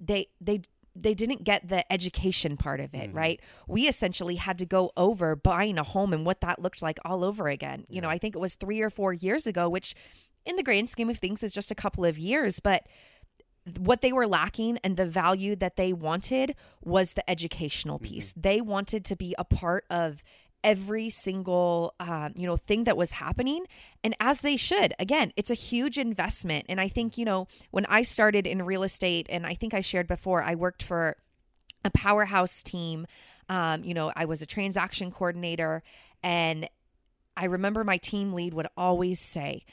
they 0.00 0.28
they 0.40 0.62
they 0.94 1.14
didn't 1.14 1.44
get 1.44 1.68
the 1.68 1.90
education 1.90 2.56
part 2.56 2.78
of 2.78 2.94
it, 2.94 3.08
mm-hmm. 3.08 3.16
right? 3.16 3.40
We 3.66 3.88
essentially 3.88 4.36
had 4.36 4.58
to 4.58 4.66
go 4.66 4.90
over 4.96 5.34
buying 5.34 5.78
a 5.78 5.82
home 5.82 6.12
and 6.12 6.26
what 6.26 6.42
that 6.42 6.60
looked 6.60 6.82
like 6.82 6.98
all 7.04 7.24
over 7.24 7.48
again. 7.48 7.86
You 7.88 8.02
know, 8.02 8.08
I 8.10 8.18
think 8.18 8.34
it 8.34 8.40
was 8.40 8.54
3 8.56 8.80
or 8.82 8.90
4 8.90 9.14
years 9.14 9.46
ago, 9.46 9.70
which 9.70 9.94
in 10.44 10.56
the 10.56 10.62
grand 10.62 10.88
scheme 10.88 11.10
of 11.10 11.18
things 11.18 11.42
is 11.42 11.52
just 11.52 11.70
a 11.70 11.74
couple 11.74 12.04
of 12.04 12.18
years, 12.18 12.60
but 12.60 12.86
what 13.78 14.00
they 14.00 14.12
were 14.12 14.26
lacking 14.26 14.78
and 14.82 14.96
the 14.96 15.06
value 15.06 15.54
that 15.56 15.76
they 15.76 15.92
wanted 15.92 16.54
was 16.82 17.12
the 17.12 17.28
educational 17.30 17.98
piece. 17.98 18.32
They 18.36 18.60
wanted 18.60 19.04
to 19.06 19.16
be 19.16 19.34
a 19.38 19.44
part 19.44 19.84
of 19.88 20.22
every 20.64 21.10
single 21.10 21.94
um, 21.98 22.32
you 22.36 22.46
know 22.46 22.56
thing 22.56 22.84
that 22.84 22.96
was 22.96 23.12
happening. 23.12 23.64
And 24.04 24.14
as 24.20 24.40
they 24.40 24.56
should 24.56 24.94
again 24.98 25.32
it's 25.36 25.50
a 25.50 25.54
huge 25.54 25.98
investment. 25.98 26.66
And 26.68 26.80
i 26.80 26.88
think 26.88 27.18
you 27.18 27.24
know 27.24 27.48
when 27.70 27.86
i 27.86 28.02
started 28.02 28.46
in 28.46 28.62
real 28.62 28.82
estate 28.82 29.26
and 29.28 29.46
i 29.46 29.54
think 29.54 29.74
i 29.74 29.80
shared 29.80 30.06
before 30.06 30.42
i 30.42 30.54
worked 30.54 30.82
for 30.82 31.16
a 31.84 31.90
powerhouse 31.90 32.62
team. 32.62 33.06
Um, 33.48 33.82
you 33.84 33.94
know 33.94 34.12
i 34.14 34.24
was 34.24 34.42
a 34.42 34.46
transaction 34.46 35.10
coordinator. 35.10 35.82
And 36.22 36.68
i 37.36 37.46
remember 37.46 37.82
my 37.82 37.96
team 37.96 38.32
lead 38.32 38.54
would 38.54 38.68
always 38.76 39.20
say 39.20 39.64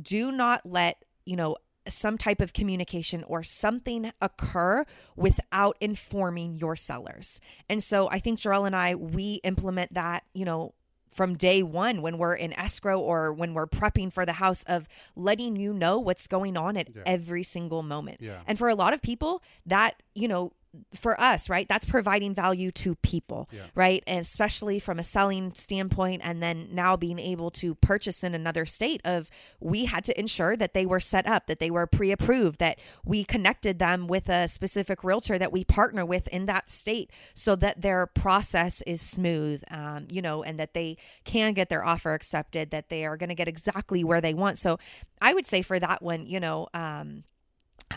do 0.00 0.32
not 0.32 0.64
let 0.64 1.04
you 1.24 1.36
know 1.36 1.56
some 1.88 2.16
type 2.16 2.40
of 2.40 2.52
communication 2.52 3.24
or 3.24 3.42
something 3.42 4.12
occur 4.20 4.84
without 5.16 5.76
informing 5.80 6.56
your 6.56 6.76
sellers. 6.76 7.40
And 7.68 7.82
so 7.82 8.08
I 8.08 8.20
think 8.20 8.38
Jarrell 8.38 8.66
and 8.66 8.76
I 8.76 8.94
we 8.94 9.40
implement 9.42 9.94
that, 9.94 10.22
you 10.32 10.44
know, 10.44 10.74
from 11.10 11.36
day 11.36 11.62
one 11.62 12.00
when 12.00 12.16
we're 12.18 12.34
in 12.34 12.52
escrow 12.54 12.98
or 12.98 13.32
when 13.32 13.52
we're 13.52 13.66
prepping 13.66 14.10
for 14.12 14.24
the 14.24 14.32
house 14.34 14.62
of 14.66 14.88
letting 15.14 15.56
you 15.56 15.74
know 15.74 15.98
what's 15.98 16.26
going 16.26 16.56
on 16.56 16.76
at 16.76 16.88
Yeah. 16.94 17.02
every 17.04 17.42
single 17.42 17.82
moment. 17.82 18.20
Yeah. 18.22 18.40
And 18.46 18.58
for 18.58 18.68
a 18.68 18.74
lot 18.74 18.94
of 18.94 19.02
people, 19.02 19.42
that, 19.66 20.02
you 20.14 20.26
know, 20.28 20.52
for 20.94 21.20
us, 21.20 21.50
right? 21.50 21.68
That's 21.68 21.84
providing 21.84 22.34
value 22.34 22.70
to 22.72 22.94
people, 22.96 23.48
Yeah. 23.52 23.66
right? 23.74 24.02
And 24.06 24.20
especially 24.20 24.78
from 24.78 24.98
a 24.98 25.02
selling 25.02 25.52
standpoint, 25.54 26.22
and 26.24 26.42
then 26.42 26.68
now 26.72 26.96
being 26.96 27.18
able 27.18 27.50
to 27.52 27.74
purchase 27.74 28.24
in 28.24 28.34
another 28.34 28.64
state 28.64 29.00
of 29.04 29.28
we 29.60 29.84
had 29.84 30.04
to 30.04 30.18
ensure 30.18 30.56
that 30.56 30.72
they 30.72 30.86
were 30.86 31.00
set 31.00 31.26
up, 31.26 31.46
that 31.46 31.58
they 31.58 31.70
were 31.70 31.86
pre-approved, 31.86 32.58
that 32.58 32.78
we 33.04 33.22
connected 33.22 33.78
them 33.78 34.06
with 34.06 34.28
a 34.28 34.48
specific 34.48 35.04
realtor 35.04 35.38
that 35.38 35.52
we 35.52 35.62
partner 35.64 36.06
with 36.06 36.26
in 36.28 36.46
that 36.46 36.70
state, 36.70 37.10
so 37.34 37.54
that 37.56 37.82
their 37.82 38.06
process 38.06 38.82
is 38.86 39.00
smooth, 39.02 39.62
um, 39.70 40.06
you 40.10 40.22
know, 40.22 40.42
and 40.42 40.58
that 40.58 40.72
they 40.72 40.96
can 41.24 41.52
get 41.52 41.68
their 41.68 41.84
offer 41.84 42.14
accepted, 42.14 42.70
that 42.70 42.88
they 42.88 43.04
are 43.04 43.16
going 43.18 43.28
to 43.28 43.34
get 43.34 43.48
exactly 43.48 44.02
where 44.04 44.20
they 44.22 44.32
want. 44.32 44.56
So 44.56 44.78
I 45.20 45.34
would 45.34 45.46
say 45.46 45.60
for 45.60 45.78
that 45.78 46.00
one, 46.02 46.26
you 46.26 46.40
know. 46.40 46.68
Um, 46.72 47.24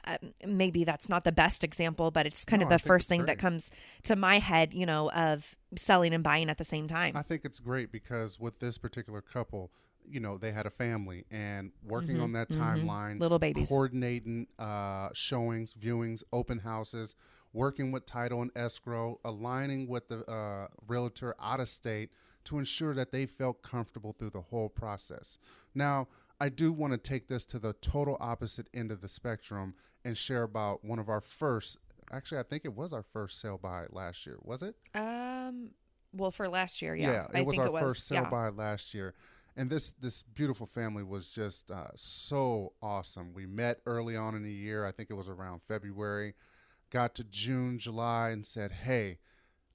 uh, 0.06 0.18
maybe 0.46 0.84
that's 0.84 1.10
not 1.10 1.24
the 1.24 1.32
best 1.32 1.64
example, 1.64 2.12
but 2.12 2.26
it's 2.26 2.46
kind 2.46 2.62
No, 2.62 2.68
of 2.68 2.72
the 2.72 2.80
first 2.86 3.08
thing 3.08 3.22
great. 3.22 3.28
that 3.28 3.38
comes 3.40 3.72
to 4.04 4.16
my 4.16 4.40
head, 4.40 4.74
you 4.74 4.86
know, 4.86 5.12
of 5.12 5.56
selling 5.76 6.14
and 6.14 6.24
buying 6.24 6.50
at 6.50 6.58
the 6.58 6.64
same 6.64 6.88
time. 6.88 7.16
I 7.16 7.22
think 7.22 7.46
it's 7.46 7.60
great 7.60 7.92
because 7.92 8.40
with 8.40 8.60
this 8.60 8.78
particular 8.78 9.22
couple, 9.22 9.72
you 10.08 10.20
know, 10.20 10.38
they 10.38 10.52
had 10.52 10.66
a 10.66 10.70
family 10.70 11.26
and 11.32 11.72
working 11.84 12.18
Mhm, 12.18 12.24
on 12.24 12.32
that 12.34 12.50
mhm. 12.50 12.58
timeline, 12.58 13.20
Little 13.20 13.40
babies. 13.40 13.70
coordinating 13.70 14.48
uh, 14.60 15.10
showings, 15.14 15.74
viewings, 15.74 16.24
open 16.32 16.60
houses, 16.60 17.16
working 17.54 17.92
with 17.92 18.06
title 18.06 18.42
and 18.42 18.52
escrow, 18.56 19.20
aligning 19.26 19.88
with 19.88 20.08
the 20.10 20.20
uh, 20.30 20.68
realtor 20.88 21.36
out 21.40 21.60
of 21.60 21.70
state 21.70 22.12
to 22.44 22.60
ensure 22.60 22.94
that 22.94 23.12
they 23.12 23.26
felt 23.26 23.64
comfortable 23.64 24.14
through 24.14 24.30
the 24.30 24.42
whole 24.42 24.70
process. 24.70 25.40
Now, 25.74 26.08
I 26.40 26.50
do 26.50 26.72
want 26.74 26.94
to 26.94 26.98
take 26.98 27.28
this 27.28 27.46
to 27.46 27.60
the 27.60 27.74
total 27.74 28.18
opposite 28.20 28.68
end 28.74 28.92
of 28.92 29.02
the 29.02 29.08
spectrum 29.08 29.76
and 30.04 30.18
share 30.18 30.44
about 30.44 30.84
one 30.84 31.00
of 31.00 31.10
our 31.10 31.22
first. 31.22 31.78
Actually, 32.12 32.40
I 32.40 32.44
think 32.44 32.66
it 32.66 32.76
was 32.76 32.94
our 32.94 33.04
first 33.04 33.40
sale 33.40 33.58
by 33.58 33.86
last 33.90 34.26
year. 34.26 34.38
Was 34.44 34.62
it? 34.62 34.76
Um, 34.94 35.72
well, 36.14 36.32
for 36.32 36.48
last 36.48 36.82
year, 36.82 36.96
yeah, 36.96 37.12
Yeah, 37.12 37.28
it 37.34 37.38
I 37.40 37.42
was 37.42 37.58
our 37.58 37.68
it 37.68 37.74
was. 37.74 37.82
first 37.82 38.08
sale 38.08 38.24
yeah. 38.24 38.30
by 38.30 38.50
last 38.50 38.94
year, 38.94 39.14
and 39.56 39.70
this 39.70 39.92
this 39.94 40.22
beautiful 40.24 40.66
family 40.68 41.04
was 41.04 41.28
just 41.30 41.72
uh, 41.72 41.88
so 41.96 42.74
awesome. 42.82 43.34
We 43.34 43.46
met 43.46 43.80
early 43.86 44.16
on 44.16 44.36
in 44.36 44.44
the 44.44 44.52
year. 44.52 44.86
I 44.86 44.92
think 44.92 45.10
it 45.10 45.14
was 45.16 45.30
around 45.30 45.62
February. 45.64 46.36
Got 46.92 47.16
to 47.16 47.24
June, 47.24 47.80
July, 47.80 48.30
and 48.30 48.46
said, 48.46 48.72
"Hey, 48.72 49.18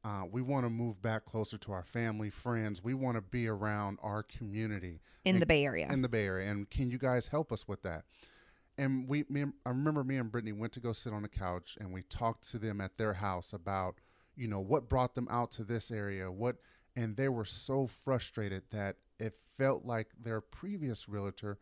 uh, 0.04 0.22
we 0.30 0.40
want 0.42 0.64
to 0.64 0.70
move 0.70 1.02
back 1.02 1.24
closer 1.24 1.58
to 1.58 1.72
our 1.72 1.84
family, 1.84 2.30
friends. 2.30 2.82
We 2.82 2.94
want 2.94 3.16
to 3.16 3.20
be 3.20 3.48
around 3.48 3.98
our 4.02 4.22
community 4.22 5.00
in 5.24 5.36
and- 5.36 5.42
the 5.42 5.46
Bay 5.46 5.64
Area. 5.64 5.88
in 5.92 6.02
the 6.02 6.08
Bay 6.08 6.24
Area. 6.26 6.50
And 6.50 6.68
can 6.70 6.90
you 6.90 6.98
guys 6.98 7.28
help 7.28 7.52
us 7.52 7.68
with 7.68 7.82
that? 7.82 8.04
And 8.78 9.06
we, 9.06 9.24
me, 9.28 9.44
I 9.66 9.68
remember 9.70 10.02
me 10.02 10.16
and 10.16 10.32
Brittany 10.32 10.52
went 10.52 10.72
to 10.72 10.80
go 10.80 10.92
sit 10.94 11.12
on 11.12 11.22
the 11.22 11.28
couch 11.28 11.76
and 11.78 11.92
we 11.92 12.02
talked 12.02 12.50
to 12.50 12.58
them 12.58 12.80
at 12.80 12.96
their 12.96 13.14
house 13.14 13.52
about, 13.52 13.96
you 14.36 14.48
know, 14.48 14.60
what 14.60 14.88
brought 14.88 15.14
them 15.14 15.28
out 15.30 15.50
to 15.52 15.64
this 15.64 15.90
area, 15.90 16.30
what, 16.30 16.56
and 16.96 17.16
they 17.16 17.28
were 17.28 17.44
so 17.44 17.86
frustrated 17.86 18.62
that 18.70 18.96
it 19.18 19.34
felt 19.58 19.84
like 19.84 20.08
their 20.18 20.40
previous 20.40 21.10
realtor 21.10 21.58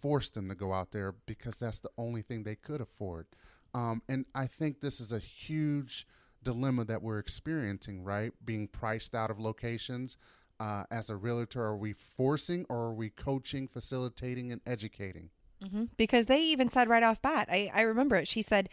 forced 0.00 0.34
them 0.34 0.48
to 0.48 0.54
go 0.54 0.72
out 0.72 0.92
there 0.92 1.12
because 1.26 1.56
that's 1.56 1.80
the 1.80 1.90
only 1.98 2.22
thing 2.22 2.44
they 2.44 2.54
could 2.54 2.80
afford. 2.80 3.26
Um, 3.74 4.02
and 4.08 4.24
I 4.34 4.46
think 4.46 4.80
this 4.80 5.00
is 5.00 5.10
a 5.12 5.18
huge 5.18 6.06
dilemma 6.42 6.84
that 6.86 7.02
we're 7.02 7.18
experiencing, 7.18 8.02
right? 8.02 8.32
Being 8.44 8.68
priced 8.68 9.14
out 9.14 9.30
of 9.30 9.38
locations. 9.38 10.16
Uh, 10.58 10.84
as 10.90 11.08
a 11.08 11.16
realtor, 11.16 11.62
are 11.62 11.76
we 11.76 11.94
forcing 11.94 12.66
or 12.68 12.76
are 12.76 12.92
we 12.92 13.08
coaching, 13.08 13.66
facilitating, 13.66 14.52
and 14.52 14.60
educating? 14.66 15.30
hmm 15.66 15.84
Because 15.96 16.26
they 16.26 16.42
even 16.42 16.68
said 16.68 16.88
right 16.88 17.02
off 17.02 17.22
bat, 17.22 17.48
I, 17.50 17.70
I 17.72 17.80
remember 17.80 18.16
it. 18.16 18.28
She 18.28 18.42
said, 18.42 18.68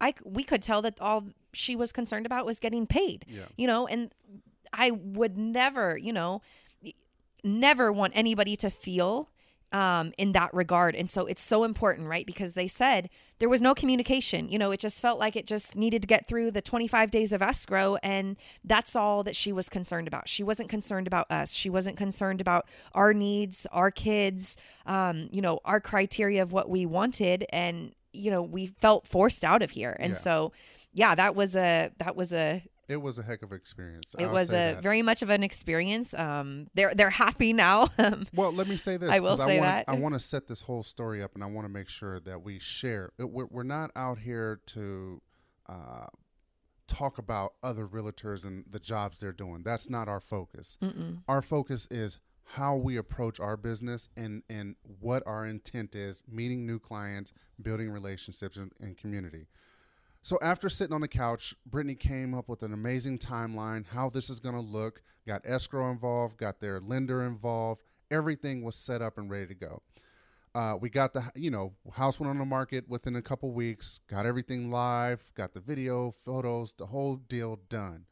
I, 0.00 0.12
we 0.24 0.42
could 0.44 0.62
tell 0.62 0.82
that 0.82 1.00
all 1.00 1.28
she 1.54 1.76
was 1.76 1.92
concerned 1.92 2.26
about 2.26 2.44
was 2.44 2.60
getting 2.60 2.86
paid. 2.86 3.24
Yeah. 3.28 3.44
you 3.56 3.66
know 3.66 3.86
and 3.86 4.12
i 4.72 4.90
would 4.90 5.36
never 5.36 5.98
you 5.98 6.12
know 6.14 6.40
never 7.44 7.92
want 7.92 8.12
anybody 8.16 8.56
to 8.56 8.70
feel 8.70 9.28
um, 9.72 10.12
in 10.18 10.32
that 10.32 10.52
regard. 10.54 10.94
And 10.94 11.08
so 11.08 11.26
it's 11.26 11.42
so 11.42 11.64
important 11.64 12.08
right? 12.08 12.26
Because 12.26 12.52
they 12.52 12.68
said 12.68 13.08
there 13.38 13.48
was 13.48 13.60
no 13.60 13.74
communication. 13.74 14.48
You 14.48 14.58
know 14.58 14.70
it 14.70 14.80
just 14.80 15.00
felt 15.00 15.18
like 15.18 15.34
it 15.36 15.46
just 15.46 15.74
needed 15.74 16.02
to 16.02 16.08
get 16.08 16.26
through 16.26 16.50
the 16.50 16.62
25 16.62 17.10
days 17.10 17.32
of 17.32 17.42
escrow 17.42 17.96
and 18.02 18.36
that's 18.64 18.94
all 18.94 19.22
that 19.24 19.34
she 19.36 19.52
was 19.52 19.68
concerned 19.68 20.06
about. 20.08 20.28
She 20.28 20.42
wasn't 20.42 20.68
concerned 20.68 21.06
about 21.06 21.30
us. 21.30 21.52
She 21.52 21.70
wasn't 21.70 21.96
concerned 21.96 22.40
about 22.40 22.66
our 22.94 23.12
needs 23.14 23.66
our 23.72 23.90
kids 23.90 24.56
um, 24.86 25.28
you 25.32 25.40
know 25.40 25.60
our 25.64 25.80
criteria 25.80 26.42
of 26.42 26.52
what 26.52 26.68
we 26.68 26.86
wanted. 26.86 27.44
And 27.50 27.94
you 28.12 28.30
know 28.30 28.42
we 28.42 28.66
felt 28.66 29.06
forced 29.06 29.42
out 29.44 29.62
of 29.62 29.70
here. 29.70 29.96
And 29.98 30.10
Yeah. 30.12 30.18
so 30.18 30.52
yeah 30.92 31.14
that 31.14 31.34
was 31.34 31.56
a 31.56 31.90
that 31.98 32.14
was 32.16 32.32
a 32.32 32.62
It 32.92 33.00
was 33.00 33.18
a 33.18 33.22
heck 33.22 33.42
of 33.42 33.50
an 33.52 33.56
experience. 33.56 34.14
it 34.18 34.24
I'll 34.24 34.32
was 34.32 34.50
a 34.50 34.52
that. 34.52 34.82
very 34.82 35.02
much 35.02 35.22
of 35.22 35.30
an 35.30 35.42
experience. 35.42 36.14
Um, 36.14 36.68
they're 36.74 36.94
they're 36.94 37.10
happy 37.10 37.52
now. 37.52 37.88
Um, 37.98 38.26
Well, 38.34 38.52
let 38.52 38.66
me 38.68 38.76
say 38.76 38.96
this. 38.96 39.10
I 39.10 39.20
will 39.20 39.36
say 39.36 39.58
wanna, 39.58 39.70
that. 39.70 39.84
I 39.86 39.94
want 39.94 40.14
to 40.14 40.20
set 40.20 40.48
this 40.48 40.60
whole 40.62 40.82
story 40.82 41.22
up, 41.22 41.34
and 41.34 41.44
I 41.44 41.46
want 41.46 41.66
to 41.66 41.72
make 41.72 41.88
sure 41.88 42.18
that 42.20 42.42
we 42.42 42.58
share. 42.58 43.10
We're, 43.18 43.46
we're 43.46 43.62
not 43.62 43.90
out 43.94 44.18
here 44.18 44.60
to 44.66 45.22
uh, 45.68 46.06
talk 46.88 47.18
about 47.18 47.54
other 47.62 47.86
realtors 47.86 48.44
and 48.44 48.64
the 48.68 48.80
jobs 48.80 49.18
they're 49.18 49.32
doing. 49.32 49.62
That's 49.62 49.88
not 49.88 50.08
our 50.08 50.20
focus. 50.20 50.78
mm-mm. 50.82 51.22
Our 51.28 51.42
focus 51.42 51.86
is 51.90 52.18
how 52.44 52.76
we 52.76 52.96
approach 52.96 53.40
our 53.40 53.56
business 53.56 54.08
and, 54.16 54.42
and 54.50 54.74
what 55.00 55.22
our 55.26 55.46
intent 55.46 55.94
is 55.94 56.22
meeting 56.28 56.66
new 56.66 56.78
clients, 56.78 57.32
building 57.60 57.90
relationships, 57.90 58.56
and, 58.56 58.72
and 58.80 58.96
community. 58.96 59.46
So 60.24 60.38
after 60.40 60.68
sitting 60.68 60.94
on 60.94 61.00
the 61.00 61.08
couch, 61.08 61.52
Brittany 61.66 61.96
came 61.96 62.32
up 62.32 62.48
with 62.48 62.62
an 62.62 62.72
amazing 62.72 63.18
timeline, 63.18 63.84
how 63.88 64.08
this 64.08 64.30
is 64.30 64.38
going 64.38 64.54
to 64.54 64.60
look, 64.60 65.02
got 65.26 65.42
escrow 65.44 65.90
involved, 65.90 66.36
got 66.36 66.60
their 66.60 66.78
lender 66.78 67.26
involved. 67.26 67.82
Everything 68.08 68.62
was 68.62 68.76
set 68.76 69.02
up 69.02 69.18
and 69.18 69.28
ready 69.28 69.48
to 69.48 69.54
go. 69.54 69.82
Uh, 70.54 70.76
we 70.80 70.90
got 70.90 71.12
the, 71.12 71.24
you 71.34 71.50
know, 71.50 71.72
house 71.94 72.20
went 72.20 72.30
on 72.30 72.38
the 72.38 72.44
market 72.44 72.88
within 72.88 73.16
a 73.16 73.22
couple 73.22 73.50
weeks, 73.52 74.00
got 74.08 74.24
everything 74.24 74.70
live, 74.70 75.32
got 75.34 75.54
the 75.54 75.60
video, 75.60 76.12
photos, 76.24 76.72
the 76.78 76.86
whole 76.86 77.16
deal 77.16 77.58
done. 77.68 78.04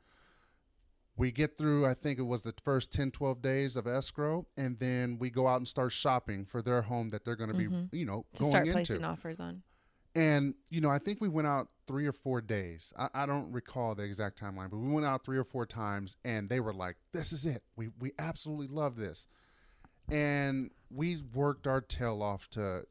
We 1.16 1.30
get 1.30 1.58
through, 1.58 1.86
I 1.86 1.94
think 1.94 2.18
it 2.18 2.22
was 2.22 2.42
the 2.42 2.54
first 2.64 2.92
10, 2.92 3.10
12 3.12 3.42
days 3.42 3.76
of 3.76 3.86
escrow, 3.86 4.46
and 4.56 4.78
then 4.80 5.18
we 5.20 5.28
go 5.30 5.46
out 5.46 5.58
and 5.58 5.68
start 5.68 5.92
shopping 5.92 6.46
for 6.46 6.62
their 6.62 6.82
home 6.82 7.10
that 7.10 7.24
they're 7.24 7.36
going 7.36 7.52
to 7.52 7.56
be, 7.56 7.68
you 7.92 8.06
know, 8.06 8.24
to 8.34 8.40
going 8.40 8.50
start 8.52 8.66
into. 8.66 8.72
placing 8.72 9.04
offers 9.04 9.38
on. 9.38 9.62
And 10.14 10.54
you 10.68 10.80
know, 10.80 10.90
I 10.90 10.98
think 10.98 11.20
we 11.20 11.28
went 11.28 11.46
out 11.46 11.68
three 11.86 12.06
or 12.06 12.12
four 12.12 12.40
days. 12.40 12.92
I, 12.98 13.08
I 13.14 13.26
don't 13.26 13.50
recall 13.52 13.94
the 13.94 14.02
exact 14.02 14.40
timeline, 14.40 14.70
but 14.70 14.78
we 14.78 14.92
went 14.92 15.06
out 15.06 15.24
three 15.24 15.38
or 15.38 15.44
four 15.44 15.66
times, 15.66 16.16
and 16.24 16.48
they 16.48 16.60
were 16.60 16.72
like, 16.72 16.96
"This 17.12 17.32
is 17.32 17.46
it. 17.46 17.62
We 17.76 17.90
we 17.98 18.12
absolutely 18.18 18.68
love 18.68 18.96
this." 18.96 19.28
And 20.08 20.70
we 20.90 21.22
worked 21.34 21.66
our 21.66 21.80
tail 21.80 22.22
off 22.22 22.50
to 22.50 22.84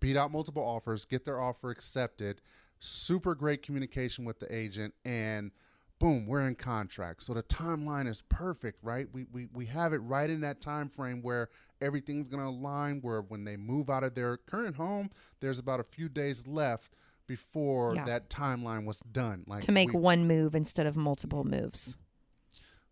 beat 0.00 0.16
out 0.16 0.30
multiple 0.30 0.62
offers, 0.62 1.04
get 1.04 1.24
their 1.24 1.40
offer 1.40 1.70
accepted. 1.70 2.40
Super 2.80 3.34
great 3.34 3.62
communication 3.62 4.24
with 4.24 4.40
the 4.40 4.54
agent, 4.54 4.94
and 5.04 5.50
boom, 5.98 6.26
we're 6.26 6.46
in 6.46 6.54
contract. 6.54 7.22
So 7.22 7.34
the 7.34 7.42
timeline 7.42 8.08
is 8.08 8.22
perfect, 8.28 8.78
right? 8.82 9.06
We 9.12 9.24
we 9.32 9.48
we 9.52 9.66
have 9.66 9.92
it 9.92 9.98
right 9.98 10.28
in 10.28 10.40
that 10.42 10.60
time 10.60 10.88
frame 10.88 11.22
where 11.22 11.48
everything's 11.80 12.28
going 12.28 12.42
to 12.42 12.48
align. 12.48 13.00
Where 13.00 13.20
when 13.22 13.44
they 13.44 13.56
move 13.56 13.90
out 13.90 14.04
of 14.04 14.14
their 14.14 14.36
current 14.36 14.76
home, 14.76 15.10
there's 15.40 15.58
about 15.58 15.80
a 15.80 15.84
few 15.84 16.08
days 16.08 16.46
left 16.46 16.94
before 17.26 17.94
Yeah. 17.94 18.04
that 18.04 18.28
timeline 18.28 18.84
was 18.84 19.00
done. 19.00 19.44
Like 19.46 19.62
to 19.62 19.72
make 19.72 19.92
we, 19.92 19.98
one 20.00 20.26
move 20.26 20.54
instead 20.54 20.86
of 20.86 20.96
multiple 20.96 21.44
moves. 21.44 21.96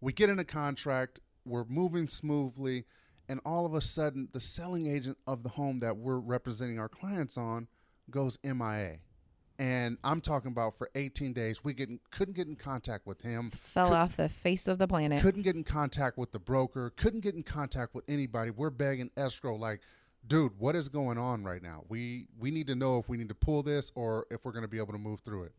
we 0.01 0.13
get 0.13 0.31
in 0.31 0.39
a 0.39 0.45
contract, 0.45 1.21
we're 1.45 1.65
moving 1.67 2.09
smoothly, 2.09 2.87
and 3.29 3.41
all 3.45 3.67
of 3.67 3.75
a 3.75 3.81
sudden, 3.83 4.29
the 4.33 4.41
selling 4.41 4.87
agent 4.87 5.19
of 5.27 5.43
the 5.43 5.51
home 5.51 5.81
that 5.81 5.97
we're 5.99 6.19
representing 6.19 6.79
our 6.79 6.89
clients 6.89 7.37
on 7.37 7.69
goes 8.11 8.39
MIA. 8.43 8.99
And 9.63 9.97
I'm 10.03 10.21
talking 10.21 10.51
about 10.51 10.77
for 10.77 10.91
18 10.97 11.33
days, 11.33 11.63
we 11.63 11.73
get, 11.73 11.89
couldn't 12.11 12.35
get 12.35 12.49
in 12.49 12.57
contact 12.57 13.07
with 13.07 13.21
him, 13.23 13.49
Fell 13.53 13.91
Could- 13.91 13.97
off 13.97 14.17
the 14.17 14.29
face 14.29 14.67
of 14.67 14.79
the 14.79 14.89
planet. 14.89 15.23
couldn't 15.23 15.43
get 15.43 15.55
in 15.55 15.63
contact 15.63 16.19
with 16.19 16.33
the 16.33 16.41
broker, 16.41 16.91
couldn't 16.97 17.21
get 17.21 17.37
in 17.37 17.45
contact 17.45 17.95
with 17.95 18.03
anybody. 18.09 18.51
We're 18.51 18.71
begging 18.71 19.13
escrow 19.17 19.55
like, 19.55 19.79
dude, 20.27 20.59
what 20.59 20.75
is 20.75 20.89
going 20.89 21.17
on 21.17 21.45
right 21.45 21.63
now? 21.63 21.85
We 21.89 22.27
we 22.41 22.51
need 22.51 22.67
to 22.67 22.75
know 22.75 22.99
if 22.99 23.09
we 23.09 23.17
need 23.17 23.29
to 23.29 23.37
pull 23.37 23.63
this 23.63 23.93
or 23.95 24.27
if 24.33 24.45
we're 24.45 24.51
going 24.51 24.63
to 24.65 24.69
be 24.69 24.79
able 24.79 24.95
to 24.95 24.99
move 24.99 25.21
through 25.21 25.45
it. 25.45 25.53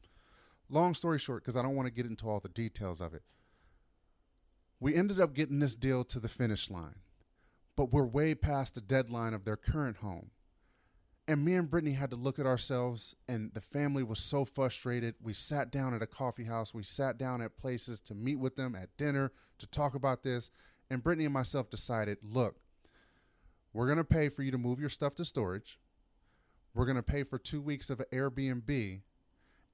Long 0.70 0.94
story 0.94 1.18
short, 1.18 1.42
because 1.42 1.56
I 1.56 1.62
don't 1.62 1.76
want 1.76 1.88
to 1.88 1.94
get 1.94 2.06
into 2.06 2.28
all 2.28 2.42
the 2.42 2.50
details 2.50 3.00
of 3.00 3.14
it. 3.14 3.22
We 4.82 4.96
ended 4.96 5.22
up 5.22 5.34
getting 5.34 5.60
this 5.60 5.76
deal 5.76 6.04
to 6.04 6.20
the 6.20 6.28
finish 6.28 6.70
line, 6.70 6.96
but 7.78 7.94
we're 7.94 8.04
way 8.04 8.36
past 8.36 8.76
the 8.76 8.82
deadline 8.82 9.34
of 9.34 9.46
their 9.46 9.56
current 9.56 9.98
home. 9.98 10.32
And 11.28 11.46
me 11.46 11.54
and 11.56 11.70
Brittany 11.70 11.94
had 11.94 12.10
to 12.10 12.18
look 12.18 12.38
at 12.38 12.46
ourselves, 12.46 13.16
and 13.30 13.54
the 13.54 13.62
family 13.62 14.04
was 14.04 14.20
so 14.20 14.44
frustrated. 14.44 15.16
We 15.22 15.34
sat 15.34 15.72
down 15.72 15.94
at 15.94 16.02
a 16.02 16.08
coffee 16.08 16.44
house. 16.44 16.74
We 16.74 16.84
sat 16.84 17.18
down 17.18 17.42
at 17.42 17.56
places 17.58 18.02
to 18.02 18.14
meet 18.14 18.36
with 18.40 18.58
them 18.58 18.76
at 18.76 18.96
dinner 18.98 19.32
to 19.60 19.68
talk 19.68 19.96
about 19.96 20.24
this. 20.24 20.52
And 20.90 21.02
Brittany 21.02 21.24
and 21.26 21.34
myself 21.34 21.70
decided 21.70 22.18
look, 22.24 22.58
we're 23.72 23.86
going 23.86 23.98
to 24.00 24.04
pay 24.04 24.28
for 24.28 24.44
you 24.44 24.52
to 24.52 24.58
move 24.58 24.82
your 24.82 24.90
stuff 24.90 25.16
to 25.16 25.26
storage. 25.26 25.80
We're 26.74 26.86
going 26.86 26.98
to 26.98 27.04
pay 27.04 27.24
for 27.24 27.38
two 27.40 27.62
weeks 27.62 27.90
of 27.90 28.02
Airbnb. 28.12 29.02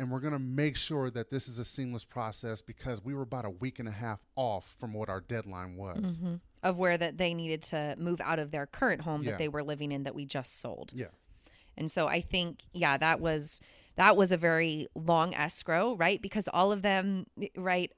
and 0.01 0.09
we're 0.09 0.21
going 0.21 0.31
to 0.31 0.39
make 0.39 0.77
sure 0.77 1.09
that 1.09 1.29
this 1.29 1.49
is 1.49 1.59
a 1.59 1.65
seamless 1.65 2.05
process 2.05 2.61
because 2.61 3.03
we 3.03 3.13
were 3.13 3.23
about 3.23 3.43
a 3.43 3.49
week 3.49 3.79
and 3.79 3.87
a 3.89 3.91
half 3.91 4.19
off 4.37 4.73
from 4.79 4.93
what 4.93 5.09
our 5.09 5.19
deadline 5.19 5.75
was. 5.75 6.19
Mhm. 6.19 6.39
of 6.63 6.77
where 6.79 6.97
that 6.97 7.17
they 7.17 7.33
needed 7.33 7.61
to 7.61 7.95
move 7.97 8.21
out 8.21 8.37
of 8.39 8.51
their 8.51 8.65
current 8.65 9.01
home 9.01 9.23
Yeah. 9.23 9.31
that 9.31 9.37
they 9.39 9.49
were 9.49 9.61
living 9.63 9.91
in 9.91 10.03
that 10.03 10.13
we 10.15 10.25
just 10.25 10.59
sold. 10.61 10.91
Yeah. 10.93 11.07
And 11.79 11.89
so 11.89 12.07
I 12.07 12.21
think, 12.21 12.59
yeah, 12.73 12.97
that 12.97 13.19
was 13.19 13.59
that 13.95 14.15
was 14.15 14.31
a 14.31 14.37
very 14.37 14.87
long 14.95 15.33
escrow, 15.33 15.95
right? 15.95 16.21
Because 16.21 16.47
all 16.49 16.71
of 16.71 16.83
them, 16.83 17.25
right, 17.57 17.91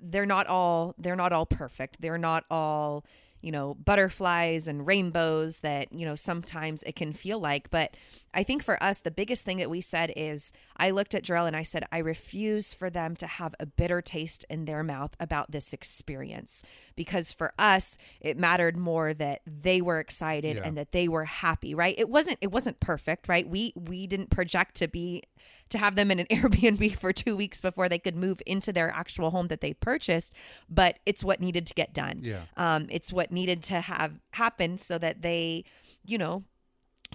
they're 0.00 0.26
not 0.26 0.46
all 0.46 0.94
they're 0.98 1.16
not 1.16 1.32
all 1.32 1.46
perfect. 1.46 2.00
They're 2.00 2.18
not 2.18 2.44
all, 2.50 3.04
you 3.40 3.52
know, 3.52 3.74
butterflies 3.74 4.66
and 4.66 4.86
rainbows 4.86 5.60
that, 5.60 5.92
you 5.92 6.04
know, 6.04 6.14
sometimes 6.16 6.82
it 6.82 6.96
can 6.96 7.12
feel 7.12 7.38
like. 7.38 7.70
But 7.70 7.94
I 8.34 8.42
think 8.42 8.62
for 8.62 8.80
us, 8.82 9.00
the 9.00 9.10
biggest 9.10 9.44
thing 9.44 9.56
that 9.58 9.70
we 9.70 9.80
said 9.80 10.12
is 10.16 10.52
I 10.76 10.90
looked 10.90 11.14
at 11.14 11.24
Jarrell 11.24 11.46
and 11.46 11.56
I 11.56 11.62
said, 11.62 11.84
I 11.90 11.98
refuse 11.98 12.74
for 12.74 12.90
them 12.90 13.16
to 13.16 13.26
have 13.26 13.54
a 13.58 13.66
bitter 13.66 14.02
taste 14.02 14.44
in 14.50 14.66
their 14.66 14.82
mouth 14.82 15.16
about 15.18 15.50
this 15.50 15.72
experience. 15.72 16.62
Because 16.94 17.32
for 17.32 17.52
us, 17.58 17.96
it 18.20 18.36
mattered 18.36 18.76
more 18.76 19.14
that 19.14 19.40
they 19.46 19.80
were 19.80 19.98
excited 19.98 20.56
Yeah. 20.56 20.62
and 20.64 20.76
that 20.76 20.92
they 20.92 21.08
were 21.08 21.24
happy, 21.24 21.74
right? 21.74 21.94
It 21.98 22.08
wasn't 22.08 22.38
it 22.40 22.52
wasn't 22.52 22.80
perfect, 22.80 23.28
right? 23.28 23.48
We 23.48 23.72
we 23.74 24.06
didn't 24.06 24.30
project 24.30 24.74
to 24.76 24.88
be 24.88 25.22
to 25.70 25.78
have 25.78 25.96
them 25.96 26.10
in 26.10 26.18
an 26.20 26.26
Airbnb 26.30 26.96
for 26.96 27.12
2 27.12 27.36
weeks 27.36 27.60
before 27.60 27.88
they 27.88 27.98
could 27.98 28.16
move 28.16 28.42
into 28.46 28.72
their 28.72 28.90
actual 28.90 29.30
home 29.30 29.48
that 29.48 29.60
they 29.60 29.72
purchased, 29.74 30.32
but 30.68 30.98
it's 31.06 31.22
what 31.24 31.40
needed 31.40 31.66
to 31.66 31.74
get 31.74 31.94
done. 31.94 32.20
Yeah. 32.22 32.42
Um 32.56 32.86
it's 32.90 33.12
what 33.12 33.30
needed 33.32 33.62
to 33.64 33.80
have 33.80 34.18
happen 34.32 34.76
so 34.78 34.98
that 34.98 35.22
they, 35.22 35.64
you 36.04 36.18
know, 36.18 36.44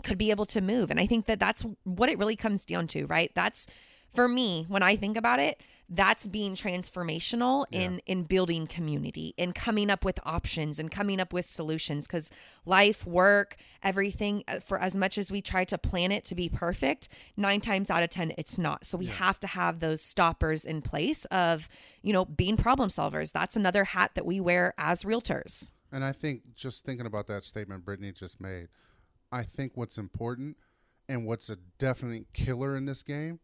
could 0.01 0.17
be 0.17 0.31
able 0.31 0.45
to 0.47 0.61
move. 0.61 0.89
And 0.89 0.99
I 0.99 1.05
think 1.05 1.25
that 1.27 1.39
that's 1.39 1.63
what 1.83 2.09
it 2.09 2.17
really 2.17 2.35
comes 2.35 2.65
down 2.65 2.87
to, 2.87 3.05
right? 3.05 3.31
That's 3.35 3.67
for 4.13 4.27
me 4.27 4.65
when 4.67 4.83
I 4.83 4.95
think 4.95 5.17
about 5.17 5.39
it, 5.39 5.61
that's 5.89 6.27
being 6.27 6.55
transformational 6.55 7.65
in 7.71 7.99
in 8.05 8.23
building 8.23 8.67
community 8.67 9.35
and 9.37 9.53
coming 9.53 9.91
up 9.91 10.05
with 10.05 10.19
options 10.23 10.79
and 10.79 10.89
coming 10.89 11.19
up 11.19 11.33
with 11.33 11.45
solutions 11.45 12.07
cuz 12.07 12.31
life, 12.65 13.05
work, 13.05 13.57
everything 13.83 14.43
uh, 14.47 14.59
for 14.59 14.79
as 14.79 14.95
much 14.95 15.17
as 15.17 15.31
we 15.31 15.41
try 15.41 15.65
to 15.65 15.77
plan 15.77 16.11
it 16.11 16.23
to 16.25 16.35
be 16.35 16.47
perfect, 16.47 17.09
9 17.37 17.61
times 17.61 17.91
out 17.91 18.01
of 18.01 18.09
10 18.09 18.33
it's 18.37 18.57
not. 18.57 18.85
So 18.85 18.97
we 18.97 19.07
have 19.07 19.39
to 19.41 19.47
have 19.47 19.79
those 19.79 20.01
stoppers 20.01 20.63
in 20.65 20.81
place 20.81 21.25
of, 21.25 21.67
you 22.01 22.13
know, 22.13 22.25
being 22.25 22.57
problem 22.57 22.89
solvers. 22.89 23.31
That's 23.31 23.55
another 23.55 23.83
hat 23.83 24.11
that 24.15 24.25
we 24.25 24.39
wear 24.39 24.73
as 24.77 25.03
realtors. 25.03 25.71
And 25.91 26.03
I 26.03 26.11
think 26.11 26.55
just 26.55 26.85
thinking 26.85 27.05
about 27.05 27.27
that 27.27 27.43
statement 27.43 27.85
Brittany 27.85 28.13
just 28.13 28.41
made, 28.41 28.69
I 29.33 29.43
think 29.43 29.73
what's 29.75 29.97
important 29.97 30.57
and 31.09 31.25
what's 31.25 31.49
a 31.49 31.57
definite 31.77 32.31
killer 32.33 32.75
in 32.77 32.85
this 32.85 33.03
game 33.03 33.39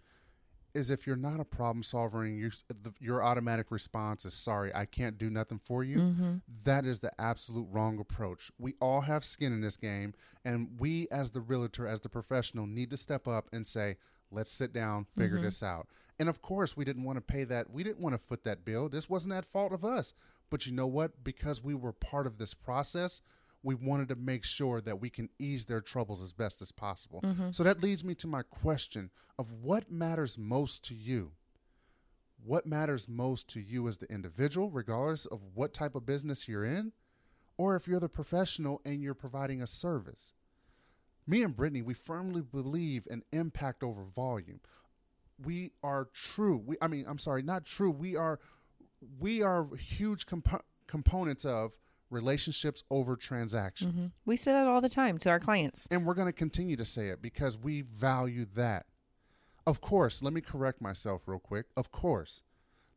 is 0.75 0.91
if 0.91 1.08
you're 1.08 1.15
not 1.15 1.39
a 1.39 1.45
problem 1.45 1.82
solver 1.82 2.23
and 2.23 2.38
you, 2.38 2.52
the, 2.67 2.93
your 2.99 3.23
automatic 3.23 3.71
response 3.71 4.23
is 4.23 4.36
sorry, 4.36 4.73
I 4.73 4.86
can't 4.86 5.17
do 5.17 5.30
nothing 5.30 5.60
for 5.63 5.84
you, 5.84 5.97
mm-hmm. 5.97 6.36
that 6.63 6.86
is 6.86 6.99
the 6.99 7.12
absolute 7.19 7.67
wrong 7.71 7.99
approach. 7.99 8.52
We 8.60 8.75
all 8.80 9.02
have 9.02 9.25
skin 9.25 9.52
in 9.52 9.62
this 9.62 9.78
game, 9.78 10.13
and 10.45 10.69
we, 10.78 11.08
as 11.10 11.32
the 11.32 11.41
realtor, 11.41 11.88
as 11.88 12.02
the 12.02 12.10
professional, 12.10 12.67
need 12.67 12.91
to 12.91 12.97
step 12.97 13.28
up 13.28 13.49
and 13.52 13.65
say, 13.65 13.97
let's 14.32 14.52
sit 14.52 14.71
down, 14.71 15.08
figure 15.17 15.38
mm-hmm. 15.38 15.45
this 15.45 15.63
out. 15.63 15.88
And 16.19 16.30
of 16.30 16.41
course, 16.41 16.78
we 16.78 16.86
didn't 16.86 17.04
want 17.04 17.17
to 17.17 17.21
pay 17.21 17.45
that. 17.45 17.71
We 17.71 17.84
didn't 17.84 18.02
want 18.02 18.13
to 18.13 18.19
foot 18.19 18.43
that 18.43 18.63
bill. 18.63 18.89
This 18.89 19.10
wasn't 19.10 19.34
that 19.34 19.52
fault 19.52 19.73
of 19.73 19.84
us. 19.84 20.13
But 20.52 20.65
you 20.65 20.71
know 20.71 20.88
what? 20.88 21.23
Because 21.23 21.63
we 21.63 21.73
were 21.73 21.93
part 21.93 22.28
of 22.28 22.38
this 22.38 22.54
process, 22.54 23.21
we 23.63 23.76
wanted 23.76 24.08
to 24.10 24.15
make 24.15 24.45
sure 24.45 24.80
that 24.82 25.02
we 25.02 25.10
can 25.10 25.30
ease 25.38 25.65
their 25.65 25.82
troubles 25.82 26.22
as 26.22 26.32
best 26.32 26.62
as 26.62 26.72
possible. 26.72 27.22
Mm-hmm. 27.24 27.52
So 27.52 27.63
that 27.63 27.84
leads 27.84 28.04
me 28.04 28.15
to 28.15 28.28
my 28.28 28.41
question 28.41 29.10
of 29.38 29.52
what 29.52 29.91
matters 29.91 30.38
most 30.38 30.84
to 30.86 30.95
you? 30.95 31.32
What 32.43 32.65
matters 32.65 33.10
most 33.10 33.50
to 33.50 33.60
you 33.60 33.88
as 33.88 33.98
the 33.98 34.12
individual, 34.12 34.69
regardless 34.69 35.26
of 35.26 35.41
what 35.54 35.74
type 35.74 35.95
of 35.95 36.06
business 36.06 36.48
you're 36.48 36.63
in, 36.63 36.93
or 37.58 37.76
if 37.76 37.86
you're 37.86 38.00
the 38.00 38.08
professional 38.08 38.80
and 38.86 39.02
you're 39.02 39.13
providing 39.13 39.62
a 39.62 39.67
service? 39.67 40.34
Me 41.28 41.43
and 41.43 41.56
Brittany, 41.56 41.82
we 41.82 41.93
firmly 41.93 42.41
believe 42.41 43.08
in 43.10 43.24
impact 43.34 43.84
over 43.84 44.04
volume. 44.04 44.62
We 45.43 45.72
are 45.84 46.08
true. 46.13 46.63
We, 46.65 46.78
I 46.82 46.88
mean, 46.88 47.06
I'm 47.08 47.19
sorry, 47.19 47.43
not 47.43 47.65
true. 47.65 47.91
We 47.91 48.15
are, 48.15 48.39
we 49.19 49.41
are 49.41 49.67
huge 49.76 50.26
compo- 50.26 50.63
components 50.88 51.43
of 51.43 51.74
relationships 52.10 52.84
over 52.89 53.15
transactions. 53.15 53.93
Mm-hmm. 53.93 54.08
We 54.26 54.38
say 54.38 54.52
that 54.52 54.67
all 54.67 54.82
the 54.82 54.89
time 54.89 55.17
to 55.19 55.30
our 55.30 55.39
clients. 55.39 55.88
And 55.91 56.06
we're 56.06 56.13
going 56.13 56.28
to 56.28 56.34
continue 56.34 56.76
to 56.76 56.86
say 56.86 57.10
it 57.10 57.22
because 57.22 57.58
we 57.58 57.82
value 57.82 58.45
that. 58.56 58.86
Of 59.67 59.82
course, 59.82 60.22
let 60.22 60.34
me 60.34 60.41
correct 60.41 60.82
myself 60.82 61.24
real 61.28 61.39
quick. 61.39 61.67
Of 61.78 61.91
course, 61.91 62.41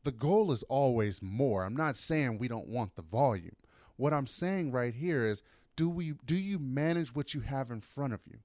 the 0.04 0.12
goal 0.12 0.52
is 0.52 0.62
always 0.64 1.20
more. 1.20 1.64
I'm 1.64 1.76
not 1.76 1.96
saying 1.96 2.38
we 2.38 2.48
don't 2.48 2.68
want 2.68 2.96
the 2.96 3.02
volume. 3.02 3.56
What 3.96 4.12
I'm 4.12 4.26
saying 4.26 4.72
right 4.72 4.94
here 4.94 5.24
is 5.24 5.42
do 5.76 5.88
we 5.88 6.14
do 6.24 6.34
you 6.34 6.58
manage 6.58 7.14
what 7.14 7.34
you 7.34 7.40
have 7.40 7.70
in 7.70 7.80
front 7.80 8.12
of 8.12 8.20
you? 8.26 8.38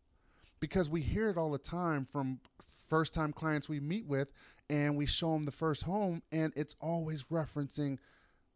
Because 0.59 0.89
we 0.89 1.01
hear 1.01 1.29
it 1.29 1.37
all 1.37 1.51
the 1.51 1.57
time 1.57 2.05
from 2.05 2.39
first 2.87 3.13
time 3.13 3.33
clients 3.33 3.67
we 3.67 3.79
meet 3.79 4.05
with 4.05 4.31
and 4.69 4.95
we 4.95 5.05
show 5.05 5.33
them 5.33 5.45
the 5.45 5.51
first 5.51 5.83
home 5.83 6.21
and 6.31 6.53
it's 6.55 6.75
always 6.79 7.23
referencing 7.23 7.97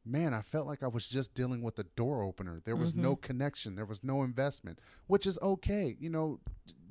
man, 0.06 0.34
I 0.34 0.42
felt 0.42 0.68
like 0.68 0.84
I 0.84 0.88
was 0.88 1.08
just 1.08 1.34
dealing 1.34 1.62
with 1.62 1.78
a 1.80 1.84
door 1.84 2.24
opener. 2.24 2.62
There 2.64 2.76
was 2.76 2.96
no 2.96 3.16
connection, 3.16 3.76
there 3.76 3.86
was 3.86 4.04
no 4.04 4.24
investment, 4.24 4.80
which 5.08 5.26
is 5.26 5.38
okay. 5.42 5.96
You 6.00 6.10
know, 6.10 6.40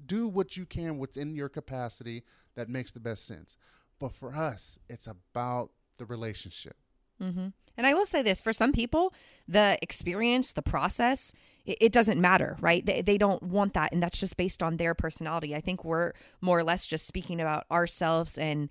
do 0.06 0.26
what 0.28 0.56
you 0.56 0.66
can 0.66 0.98
within 0.98 1.34
your 1.34 1.48
capacity 1.48 2.24
that 2.54 2.68
makes 2.68 2.90
the 2.90 3.00
best 3.00 3.26
sense. 3.26 3.56
But 3.98 4.12
for 4.12 4.34
us, 4.34 4.78
it's 4.88 5.06
about 5.06 5.70
the 5.98 6.06
relationship. 6.06 6.76
hmm 7.20 7.48
And 7.76 7.86
I 7.86 7.94
will 7.94 8.06
say 8.06 8.22
this 8.22 8.40
for 8.40 8.52
some 8.52 8.72
people, 8.72 9.12
the 9.46 9.78
experience, 9.82 10.52
the 10.52 10.62
process, 10.62 11.32
it, 11.64 11.78
it 11.80 11.92
doesn't 11.92 12.20
matter, 12.20 12.56
right? 12.60 12.84
They, 12.84 13.02
they 13.02 13.18
don't 13.18 13.42
want 13.42 13.74
that. 13.74 13.92
And 13.92 14.02
that's 14.02 14.18
just 14.18 14.36
based 14.36 14.62
on 14.62 14.76
their 14.76 14.94
personality. 14.94 15.54
I 15.54 15.60
think 15.60 15.84
we're 15.84 16.12
more 16.40 16.58
or 16.58 16.64
less 16.64 16.86
just 16.86 17.06
speaking 17.06 17.40
about 17.40 17.66
ourselves 17.70 18.38
and, 18.38 18.70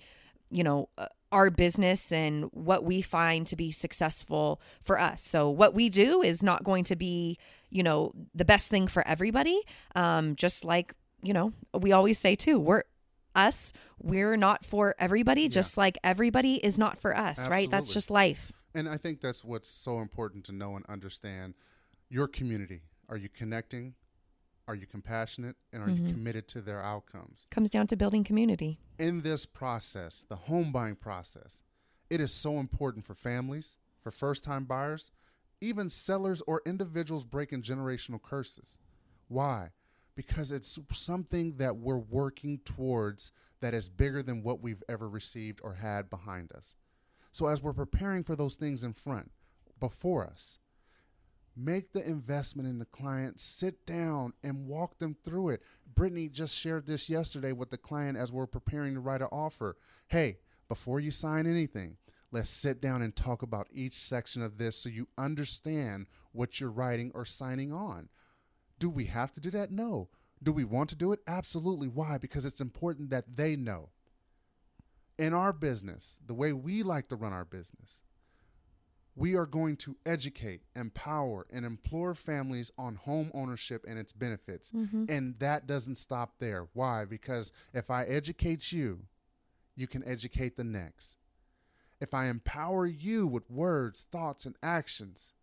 you 0.49 0.63
know, 0.63 0.89
uh, 0.97 1.07
our 1.31 1.49
business 1.49 2.11
and 2.11 2.45
what 2.51 2.83
we 2.83 3.01
find 3.01 3.45
to 3.47 3.55
be 3.55 3.71
successful 3.71 4.59
for 4.81 4.99
us. 4.99 5.23
So 5.23 5.49
what 5.49 5.73
we 5.73 5.89
do 5.89 6.21
is 6.21 6.41
not 6.41 6.63
going 6.63 6.83
to 6.85 6.95
be, 6.95 7.37
you 7.69 7.83
know, 7.83 8.13
the 8.33 8.45
best 8.45 8.69
thing 8.69 8.87
for 8.87 9.07
everybody. 9.07 9.61
Um, 9.95 10.35
just 10.35 10.65
like, 10.65 10.93
you 11.21 11.33
know, 11.33 11.51
we 11.73 11.91
always 11.91 12.17
say 12.17 12.35
too, 12.35 12.59
we're 12.59 12.83
us, 13.35 13.73
we're 14.01 14.37
not 14.37 14.65
for 14.65 14.95
everybody, 14.97 15.47
just 15.49 15.77
like 15.77 15.97
everybody 16.03 16.55
is 16.55 16.79
not 16.79 16.99
for 16.99 17.15
us, 17.15 17.47
right? 17.47 17.69
That's 17.69 17.93
just 17.93 18.09
life. 18.09 18.51
And 18.73 18.89
I 18.89 18.97
think 18.97 19.21
that's 19.21 19.43
what's 19.43 19.69
so 19.69 19.99
important 19.99 20.45
to 20.45 20.51
know 20.51 20.75
and 20.75 20.85
understand 20.87 21.53
your 22.09 22.27
community. 22.27 22.81
Are 23.07 23.17
you 23.17 23.29
connecting? 23.29 23.93
Are 24.69 24.75
you 24.75 24.85
compassionate? 24.85 25.55
And 25.73 25.81
are 25.81 25.89
you 25.89 25.95
mm-hmm. 25.95 26.11
committed 26.11 26.47
to 26.49 26.61
their 26.61 26.79
outcomes? 26.79 27.47
Comes 27.49 27.71
down 27.71 27.87
to 27.87 27.95
building 27.95 28.23
community. 28.23 28.79
in 28.99 29.21
this 29.21 29.43
process, 29.43 30.27
the 30.29 30.35
home 30.35 30.71
buying 30.71 30.95
process, 30.95 31.63
it 32.07 32.21
is 32.21 32.31
so 32.31 32.59
important 32.59 33.03
for 33.03 33.15
families, 33.15 33.77
for 33.99 34.11
first 34.11 34.43
time 34.43 34.65
buyers, 34.65 35.11
even 35.59 35.89
sellers 35.89 36.43
or 36.45 36.61
individuals 36.67 37.25
breaking 37.25 37.63
generational 37.63 38.21
curses. 38.21 38.77
Why? 39.27 39.69
Because 40.15 40.51
it's 40.51 40.77
something 40.91 41.57
that 41.57 41.77
we're 41.77 41.97
working 41.97 42.59
towards 42.63 43.31
that 43.61 43.73
is 43.73 43.89
bigger 43.89 44.21
than 44.21 44.43
what 44.43 44.61
we've 44.61 44.83
ever 44.87 45.09
received 45.09 45.61
or 45.63 45.73
had 45.73 46.11
behind 46.11 46.51
us. 46.51 46.75
So, 47.31 47.47
as 47.47 47.59
we're 47.59 47.73
preparing 47.73 48.23
for 48.23 48.35
those 48.35 48.53
things 48.53 48.83
in 48.83 48.93
front, 48.93 49.31
before 49.79 50.27
us, 50.27 50.59
make 51.59 51.91
the 51.91 52.07
investment 52.07 52.67
in 52.69 52.79
the 52.79 52.85
client, 52.85 53.39
sit 53.39 53.85
down 53.85 54.33
and 54.43 54.67
walk 54.67 54.97
them 54.99 55.15
through 55.23 55.49
it. 55.49 55.61
Brittany 55.93 56.29
just 56.29 56.55
shared 56.55 56.87
this 56.87 57.09
yesterday 57.09 57.51
with 57.51 57.69
the 57.69 57.77
client 57.77 58.17
as 58.17 58.31
we're 58.31 58.47
preparing 58.47 58.93
to 58.93 58.99
write 58.99 59.21
an 59.21 59.27
offer. 59.31 59.75
Hey, 60.07 60.37
before 60.67 60.99
you 60.99 61.11
sign 61.11 61.45
anything, 61.47 61.97
let's 62.31 62.49
sit 62.49 62.81
down 62.81 63.01
and 63.01 63.15
talk 63.15 63.41
about 63.41 63.67
each 63.71 63.93
section 63.93 64.41
of 64.41 64.57
this 64.57 64.77
so 64.77 64.89
you 64.89 65.07
understand 65.17 66.07
what 66.31 66.59
you're 66.59 66.71
writing 66.71 67.11
or 67.13 67.25
signing 67.25 67.73
on. 67.73 68.09
Do 68.77 68.89
we 68.89 69.05
have 69.05 69.31
to 69.33 69.41
do 69.41 69.51
that? 69.51 69.71
No. 69.71 70.09
Do 70.41 70.53
we 70.53 70.63
want 70.63 70.89
to 70.91 70.95
do 70.95 71.11
it? 71.11 71.19
Absolutely. 71.27 71.87
Why? 71.87 72.17
Because 72.17 72.45
it's 72.45 72.61
important 72.61 73.09
that 73.09 73.35
they 73.35 73.55
know. 73.55 73.89
In 75.17 75.33
our 75.33 75.51
business, 75.51 76.17
the 76.25 76.33
way 76.33 76.53
we 76.53 76.81
like 76.81 77.09
to 77.09 77.17
run 77.17 77.33
our 77.33 77.43
business, 77.43 78.01
we 79.19 79.35
are 79.35 79.45
going 79.45 79.75
to 79.75 79.97
educate, 80.05 80.61
empower, 80.77 81.45
and 81.51 81.65
implore 81.65 82.15
families 82.15 82.71
on 82.77 82.95
home 82.95 83.29
ownership 83.33 83.83
and 83.85 83.99
its 83.99 84.13
benefits. 84.13 84.71
And 84.71 85.37
that 85.39 85.67
doesn't 85.67 85.97
stop 85.97 86.35
there. 86.39 86.67
Why? 86.73 87.03
Because 87.03 87.51
if 87.73 87.91
I 87.91 88.05
educate 88.05 88.71
you, 88.71 89.01
you 89.75 89.87
can 89.87 90.07
educate 90.07 90.55
the 90.55 90.63
next. 90.63 91.17
If 91.99 92.13
I 92.13 92.27
empower 92.27 92.85
you 92.85 93.27
with 93.27 93.51
words, 93.51 94.05
thoughts, 94.09 94.45
and 94.45 94.55
actions, 94.63 95.33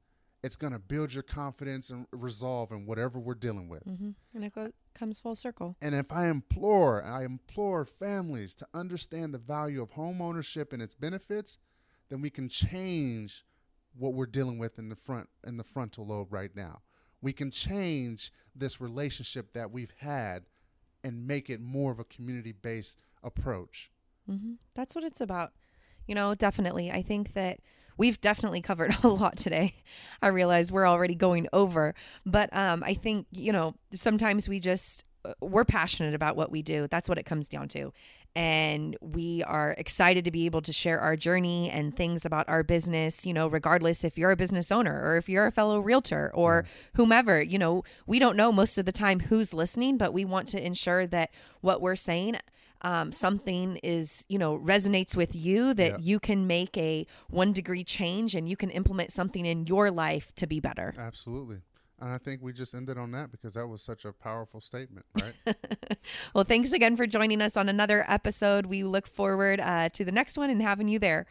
it's 0.43 0.57
going 0.57 0.73
to 0.73 0.79
build 0.79 1.13
your 1.13 1.23
confidence 1.23 1.91
and 1.91 2.07
resolve 2.13 2.73
in 2.73 2.87
whatever 2.87 3.19
we're 3.19 3.35
dealing 3.35 3.69
with. 3.69 3.85
Mm-hmm. 3.85 4.11
And 4.35 4.45
it 4.45 4.55
comes 4.95 5.21
full 5.21 5.37
circle. 5.37 5.77
And 5.83 5.95
if 5.95 6.11
I 6.11 6.29
implore, 6.29 7.05
I 7.05 7.25
implore 7.25 7.85
families 7.85 8.55
to 8.55 8.67
understand 8.73 9.35
the 9.35 9.39
value 9.39 9.83
of 9.83 9.91
home 9.91 10.23
ownership 10.23 10.73
and 10.73 10.81
its 10.81 10.95
benefits, 10.95 11.59
then 12.09 12.23
we 12.23 12.31
can 12.31 12.49
change 12.49 13.45
what 13.99 14.15
we're 14.15 14.27
dealing 14.27 14.59
with 14.59 14.79
in 14.79 14.89
the 14.89 14.97
front 14.97 15.29
in 15.47 15.57
the 15.57 15.65
frontal 15.65 16.07
lobe 16.07 16.33
right 16.33 16.55
now. 16.55 16.81
We 17.23 17.33
can 17.33 17.51
change 17.51 18.31
this 18.55 18.81
relationship 18.81 19.53
that 19.55 19.71
we've 19.71 19.93
had 19.99 20.45
and 21.03 21.27
make 21.27 21.49
it 21.49 21.61
more 21.61 21.93
of 21.93 21.99
a 21.99 22.05
community-based 22.05 22.99
approach. 23.23 23.91
Mm-hmm. 24.31 24.55
That's 24.75 24.95
what 24.95 25.05
it's 25.05 25.21
about. 25.21 25.53
You 26.07 26.15
know, 26.15 26.35
definitely. 26.35 26.91
I 26.91 27.03
think 27.03 27.33
that 27.35 27.61
we've 27.97 28.21
definitely 28.21 28.61
covered 28.61 28.95
a 29.03 29.09
lot 29.09 29.37
today. 29.37 29.77
I 30.23 30.29
realize 30.29 30.71
we're 30.71 30.89
already 30.89 31.15
going 31.15 31.49
over, 31.53 31.95
but 32.25 32.55
um, 32.57 32.83
I 32.85 32.95
think, 32.95 33.27
you 33.31 33.53
know, 33.53 33.75
sometimes 33.95 34.49
we 34.49 34.61
just, 34.61 35.05
uh, 35.25 35.33
we're 35.41 35.65
passionate 35.65 36.15
about 36.15 36.37
what 36.37 36.51
we 36.51 36.63
do. 36.63 36.87
That's 36.89 37.09
what 37.09 37.19
it 37.19 37.25
comes 37.25 37.49
down 37.49 37.69
to. 37.69 37.93
And 38.37 38.97
we 39.01 39.43
are 39.45 39.75
excited 39.79 40.27
to 40.27 40.31
be 40.31 40.45
able 40.45 40.61
to 40.61 40.73
share 40.73 41.01
our 41.01 41.17
journey 41.17 41.71
and 41.71 41.97
things 41.97 42.27
about 42.27 42.47
our 42.51 42.63
business, 42.63 43.25
you 43.25 43.33
know, 43.33 43.47
regardless 43.49 44.05
if 44.05 44.19
you're 44.19 44.31
a 44.31 44.37
business 44.37 44.71
owner 44.71 45.03
or 45.03 45.17
if 45.17 45.27
you're 45.27 45.47
a 45.47 45.51
fellow 45.51 45.81
realtor 45.81 46.31
or 46.35 46.67
whomever, 46.97 47.43
you 47.43 47.59
know, 47.59 47.83
we 48.07 48.19
don't 48.19 48.37
know 48.37 48.53
most 48.53 48.77
of 48.77 48.85
the 48.85 48.93
time 48.93 49.21
who's 49.21 49.55
listening, 49.55 49.97
but 49.97 50.13
we 50.13 50.27
want 50.27 50.49
to 50.49 50.63
ensure 50.63 51.07
that 51.07 51.31
what 51.63 51.81
we're 51.81 51.97
saying 51.97 52.37
um, 52.83 53.11
something 53.11 53.77
is 53.83 54.27
you 54.29 54.39
know 54.39 54.59
resonates 54.59 55.17
with 55.17 55.35
you 55.35 55.73
that 55.73 55.93
Yeah. 55.93 55.97
you 55.99 56.21
can 56.21 56.47
make 56.47 56.77
a 56.77 57.07
one 57.31 57.55
degree 57.55 57.83
change 57.85 58.35
and 58.35 58.47
you 58.51 58.55
can 58.57 58.69
implement 58.69 59.11
something 59.13 59.47
in 59.47 59.67
your 59.67 59.91
life 59.91 60.31
to 60.37 60.47
be 60.47 60.61
better 60.61 60.95
Absolutely. 60.99 61.63
And 62.01 62.11
I 62.11 62.19
think 62.19 62.43
we 62.43 62.53
just 62.53 62.75
ended 62.75 62.99
on 62.99 63.13
that 63.13 63.31
because 63.31 63.55
that 63.55 63.67
was 63.67 63.83
such 63.83 64.05
a 64.05 64.13
powerful 64.13 64.61
statement, 64.61 65.07
right? 65.15 65.35
well 66.35 66.45
thanks 66.45 66.73
again 66.73 66.97
for 66.97 67.07
joining 67.07 67.41
us 67.41 67.57
on 67.57 67.69
another 67.69 68.05
episode 68.07 68.67
we 68.67 68.85
look 68.85 69.07
forward 69.07 69.61
uh, 69.61 69.89
to 69.89 70.05
the 70.05 70.13
next 70.13 70.37
one 70.37 70.51
and 70.51 70.61
having 70.61 70.89
you 70.89 70.99
there 70.99 71.27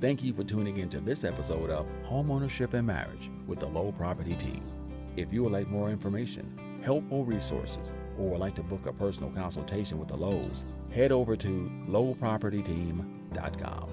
Thank 0.00 0.22
you 0.22 0.32
for 0.32 0.44
tuning 0.44 0.78
in 0.78 0.88
to 0.90 1.00
this 1.00 1.24
episode 1.24 1.70
of 1.70 1.86
Homeownership 2.08 2.74
and 2.74 2.86
Marriage 2.86 3.30
with 3.46 3.60
the 3.60 3.66
Lowe 3.66 3.92
Property 3.92 4.34
Team. 4.34 4.62
If 5.16 5.32
you 5.32 5.42
would 5.42 5.52
like 5.52 5.68
more 5.68 5.90
information, 5.90 6.56
help, 6.82 7.02
helpful 7.02 7.24
resources, 7.24 7.90
or 8.18 8.30
would 8.30 8.40
like 8.40 8.54
to 8.54 8.62
book 8.62 8.86
a 8.86 8.92
personal 8.92 9.30
consultation 9.30 9.98
with 9.98 10.08
the 10.08 10.16
Lowe's, 10.16 10.64
head 10.90 11.12
over 11.12 11.36
to 11.36 11.70
lowpropertyteam.com. 11.88 13.88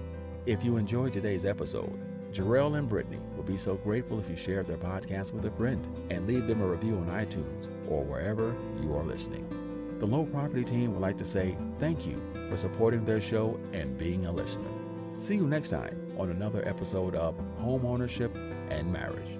If 0.45 0.63
you 0.63 0.78
enjoyed 0.78 1.12
today's 1.12 1.45
episode, 1.45 2.00
Jarrell 2.32 2.78
and 2.78 2.88
Brittany 2.88 3.19
would 3.45 3.53
be 3.53 3.58
so 3.58 3.75
grateful 3.75 4.19
if 4.19 4.27
you 4.27 4.36
shared 4.36 4.65
their 4.65 4.77
podcast 4.77 5.31
with 5.31 5.45
a 5.45 5.51
friend 5.51 5.88
and 6.10 6.25
leave 6.25 6.47
them 6.47 6.62
a 6.62 6.67
review 6.67 6.95
on 6.95 7.05
iTunes 7.08 7.69
or 7.88 8.03
wherever 8.03 8.55
you 8.81 8.95
are 8.95 9.03
listening. 9.03 9.45
The 9.99 10.08
Lowe 10.08 10.25
Property 10.25 10.63
Team 10.63 10.93
would 10.93 11.01
like 11.01 11.17
to 11.19 11.25
say 11.25 11.55
thank 11.79 12.08
you 12.08 12.19
for 12.49 12.58
supporting 12.58 13.05
their 13.05 13.21
show 13.21 13.60
and 13.71 13.97
being 13.99 14.25
a 14.25 14.31
listener. 14.31 14.71
See 15.19 15.36
you 15.36 15.45
next 15.45 15.69
time 15.69 15.95
on 16.17 16.31
another 16.31 16.67
episode 16.67 17.15
of 17.15 17.36
Homeownership 17.62 18.34
and 18.71 18.91
Marriage. 18.91 19.38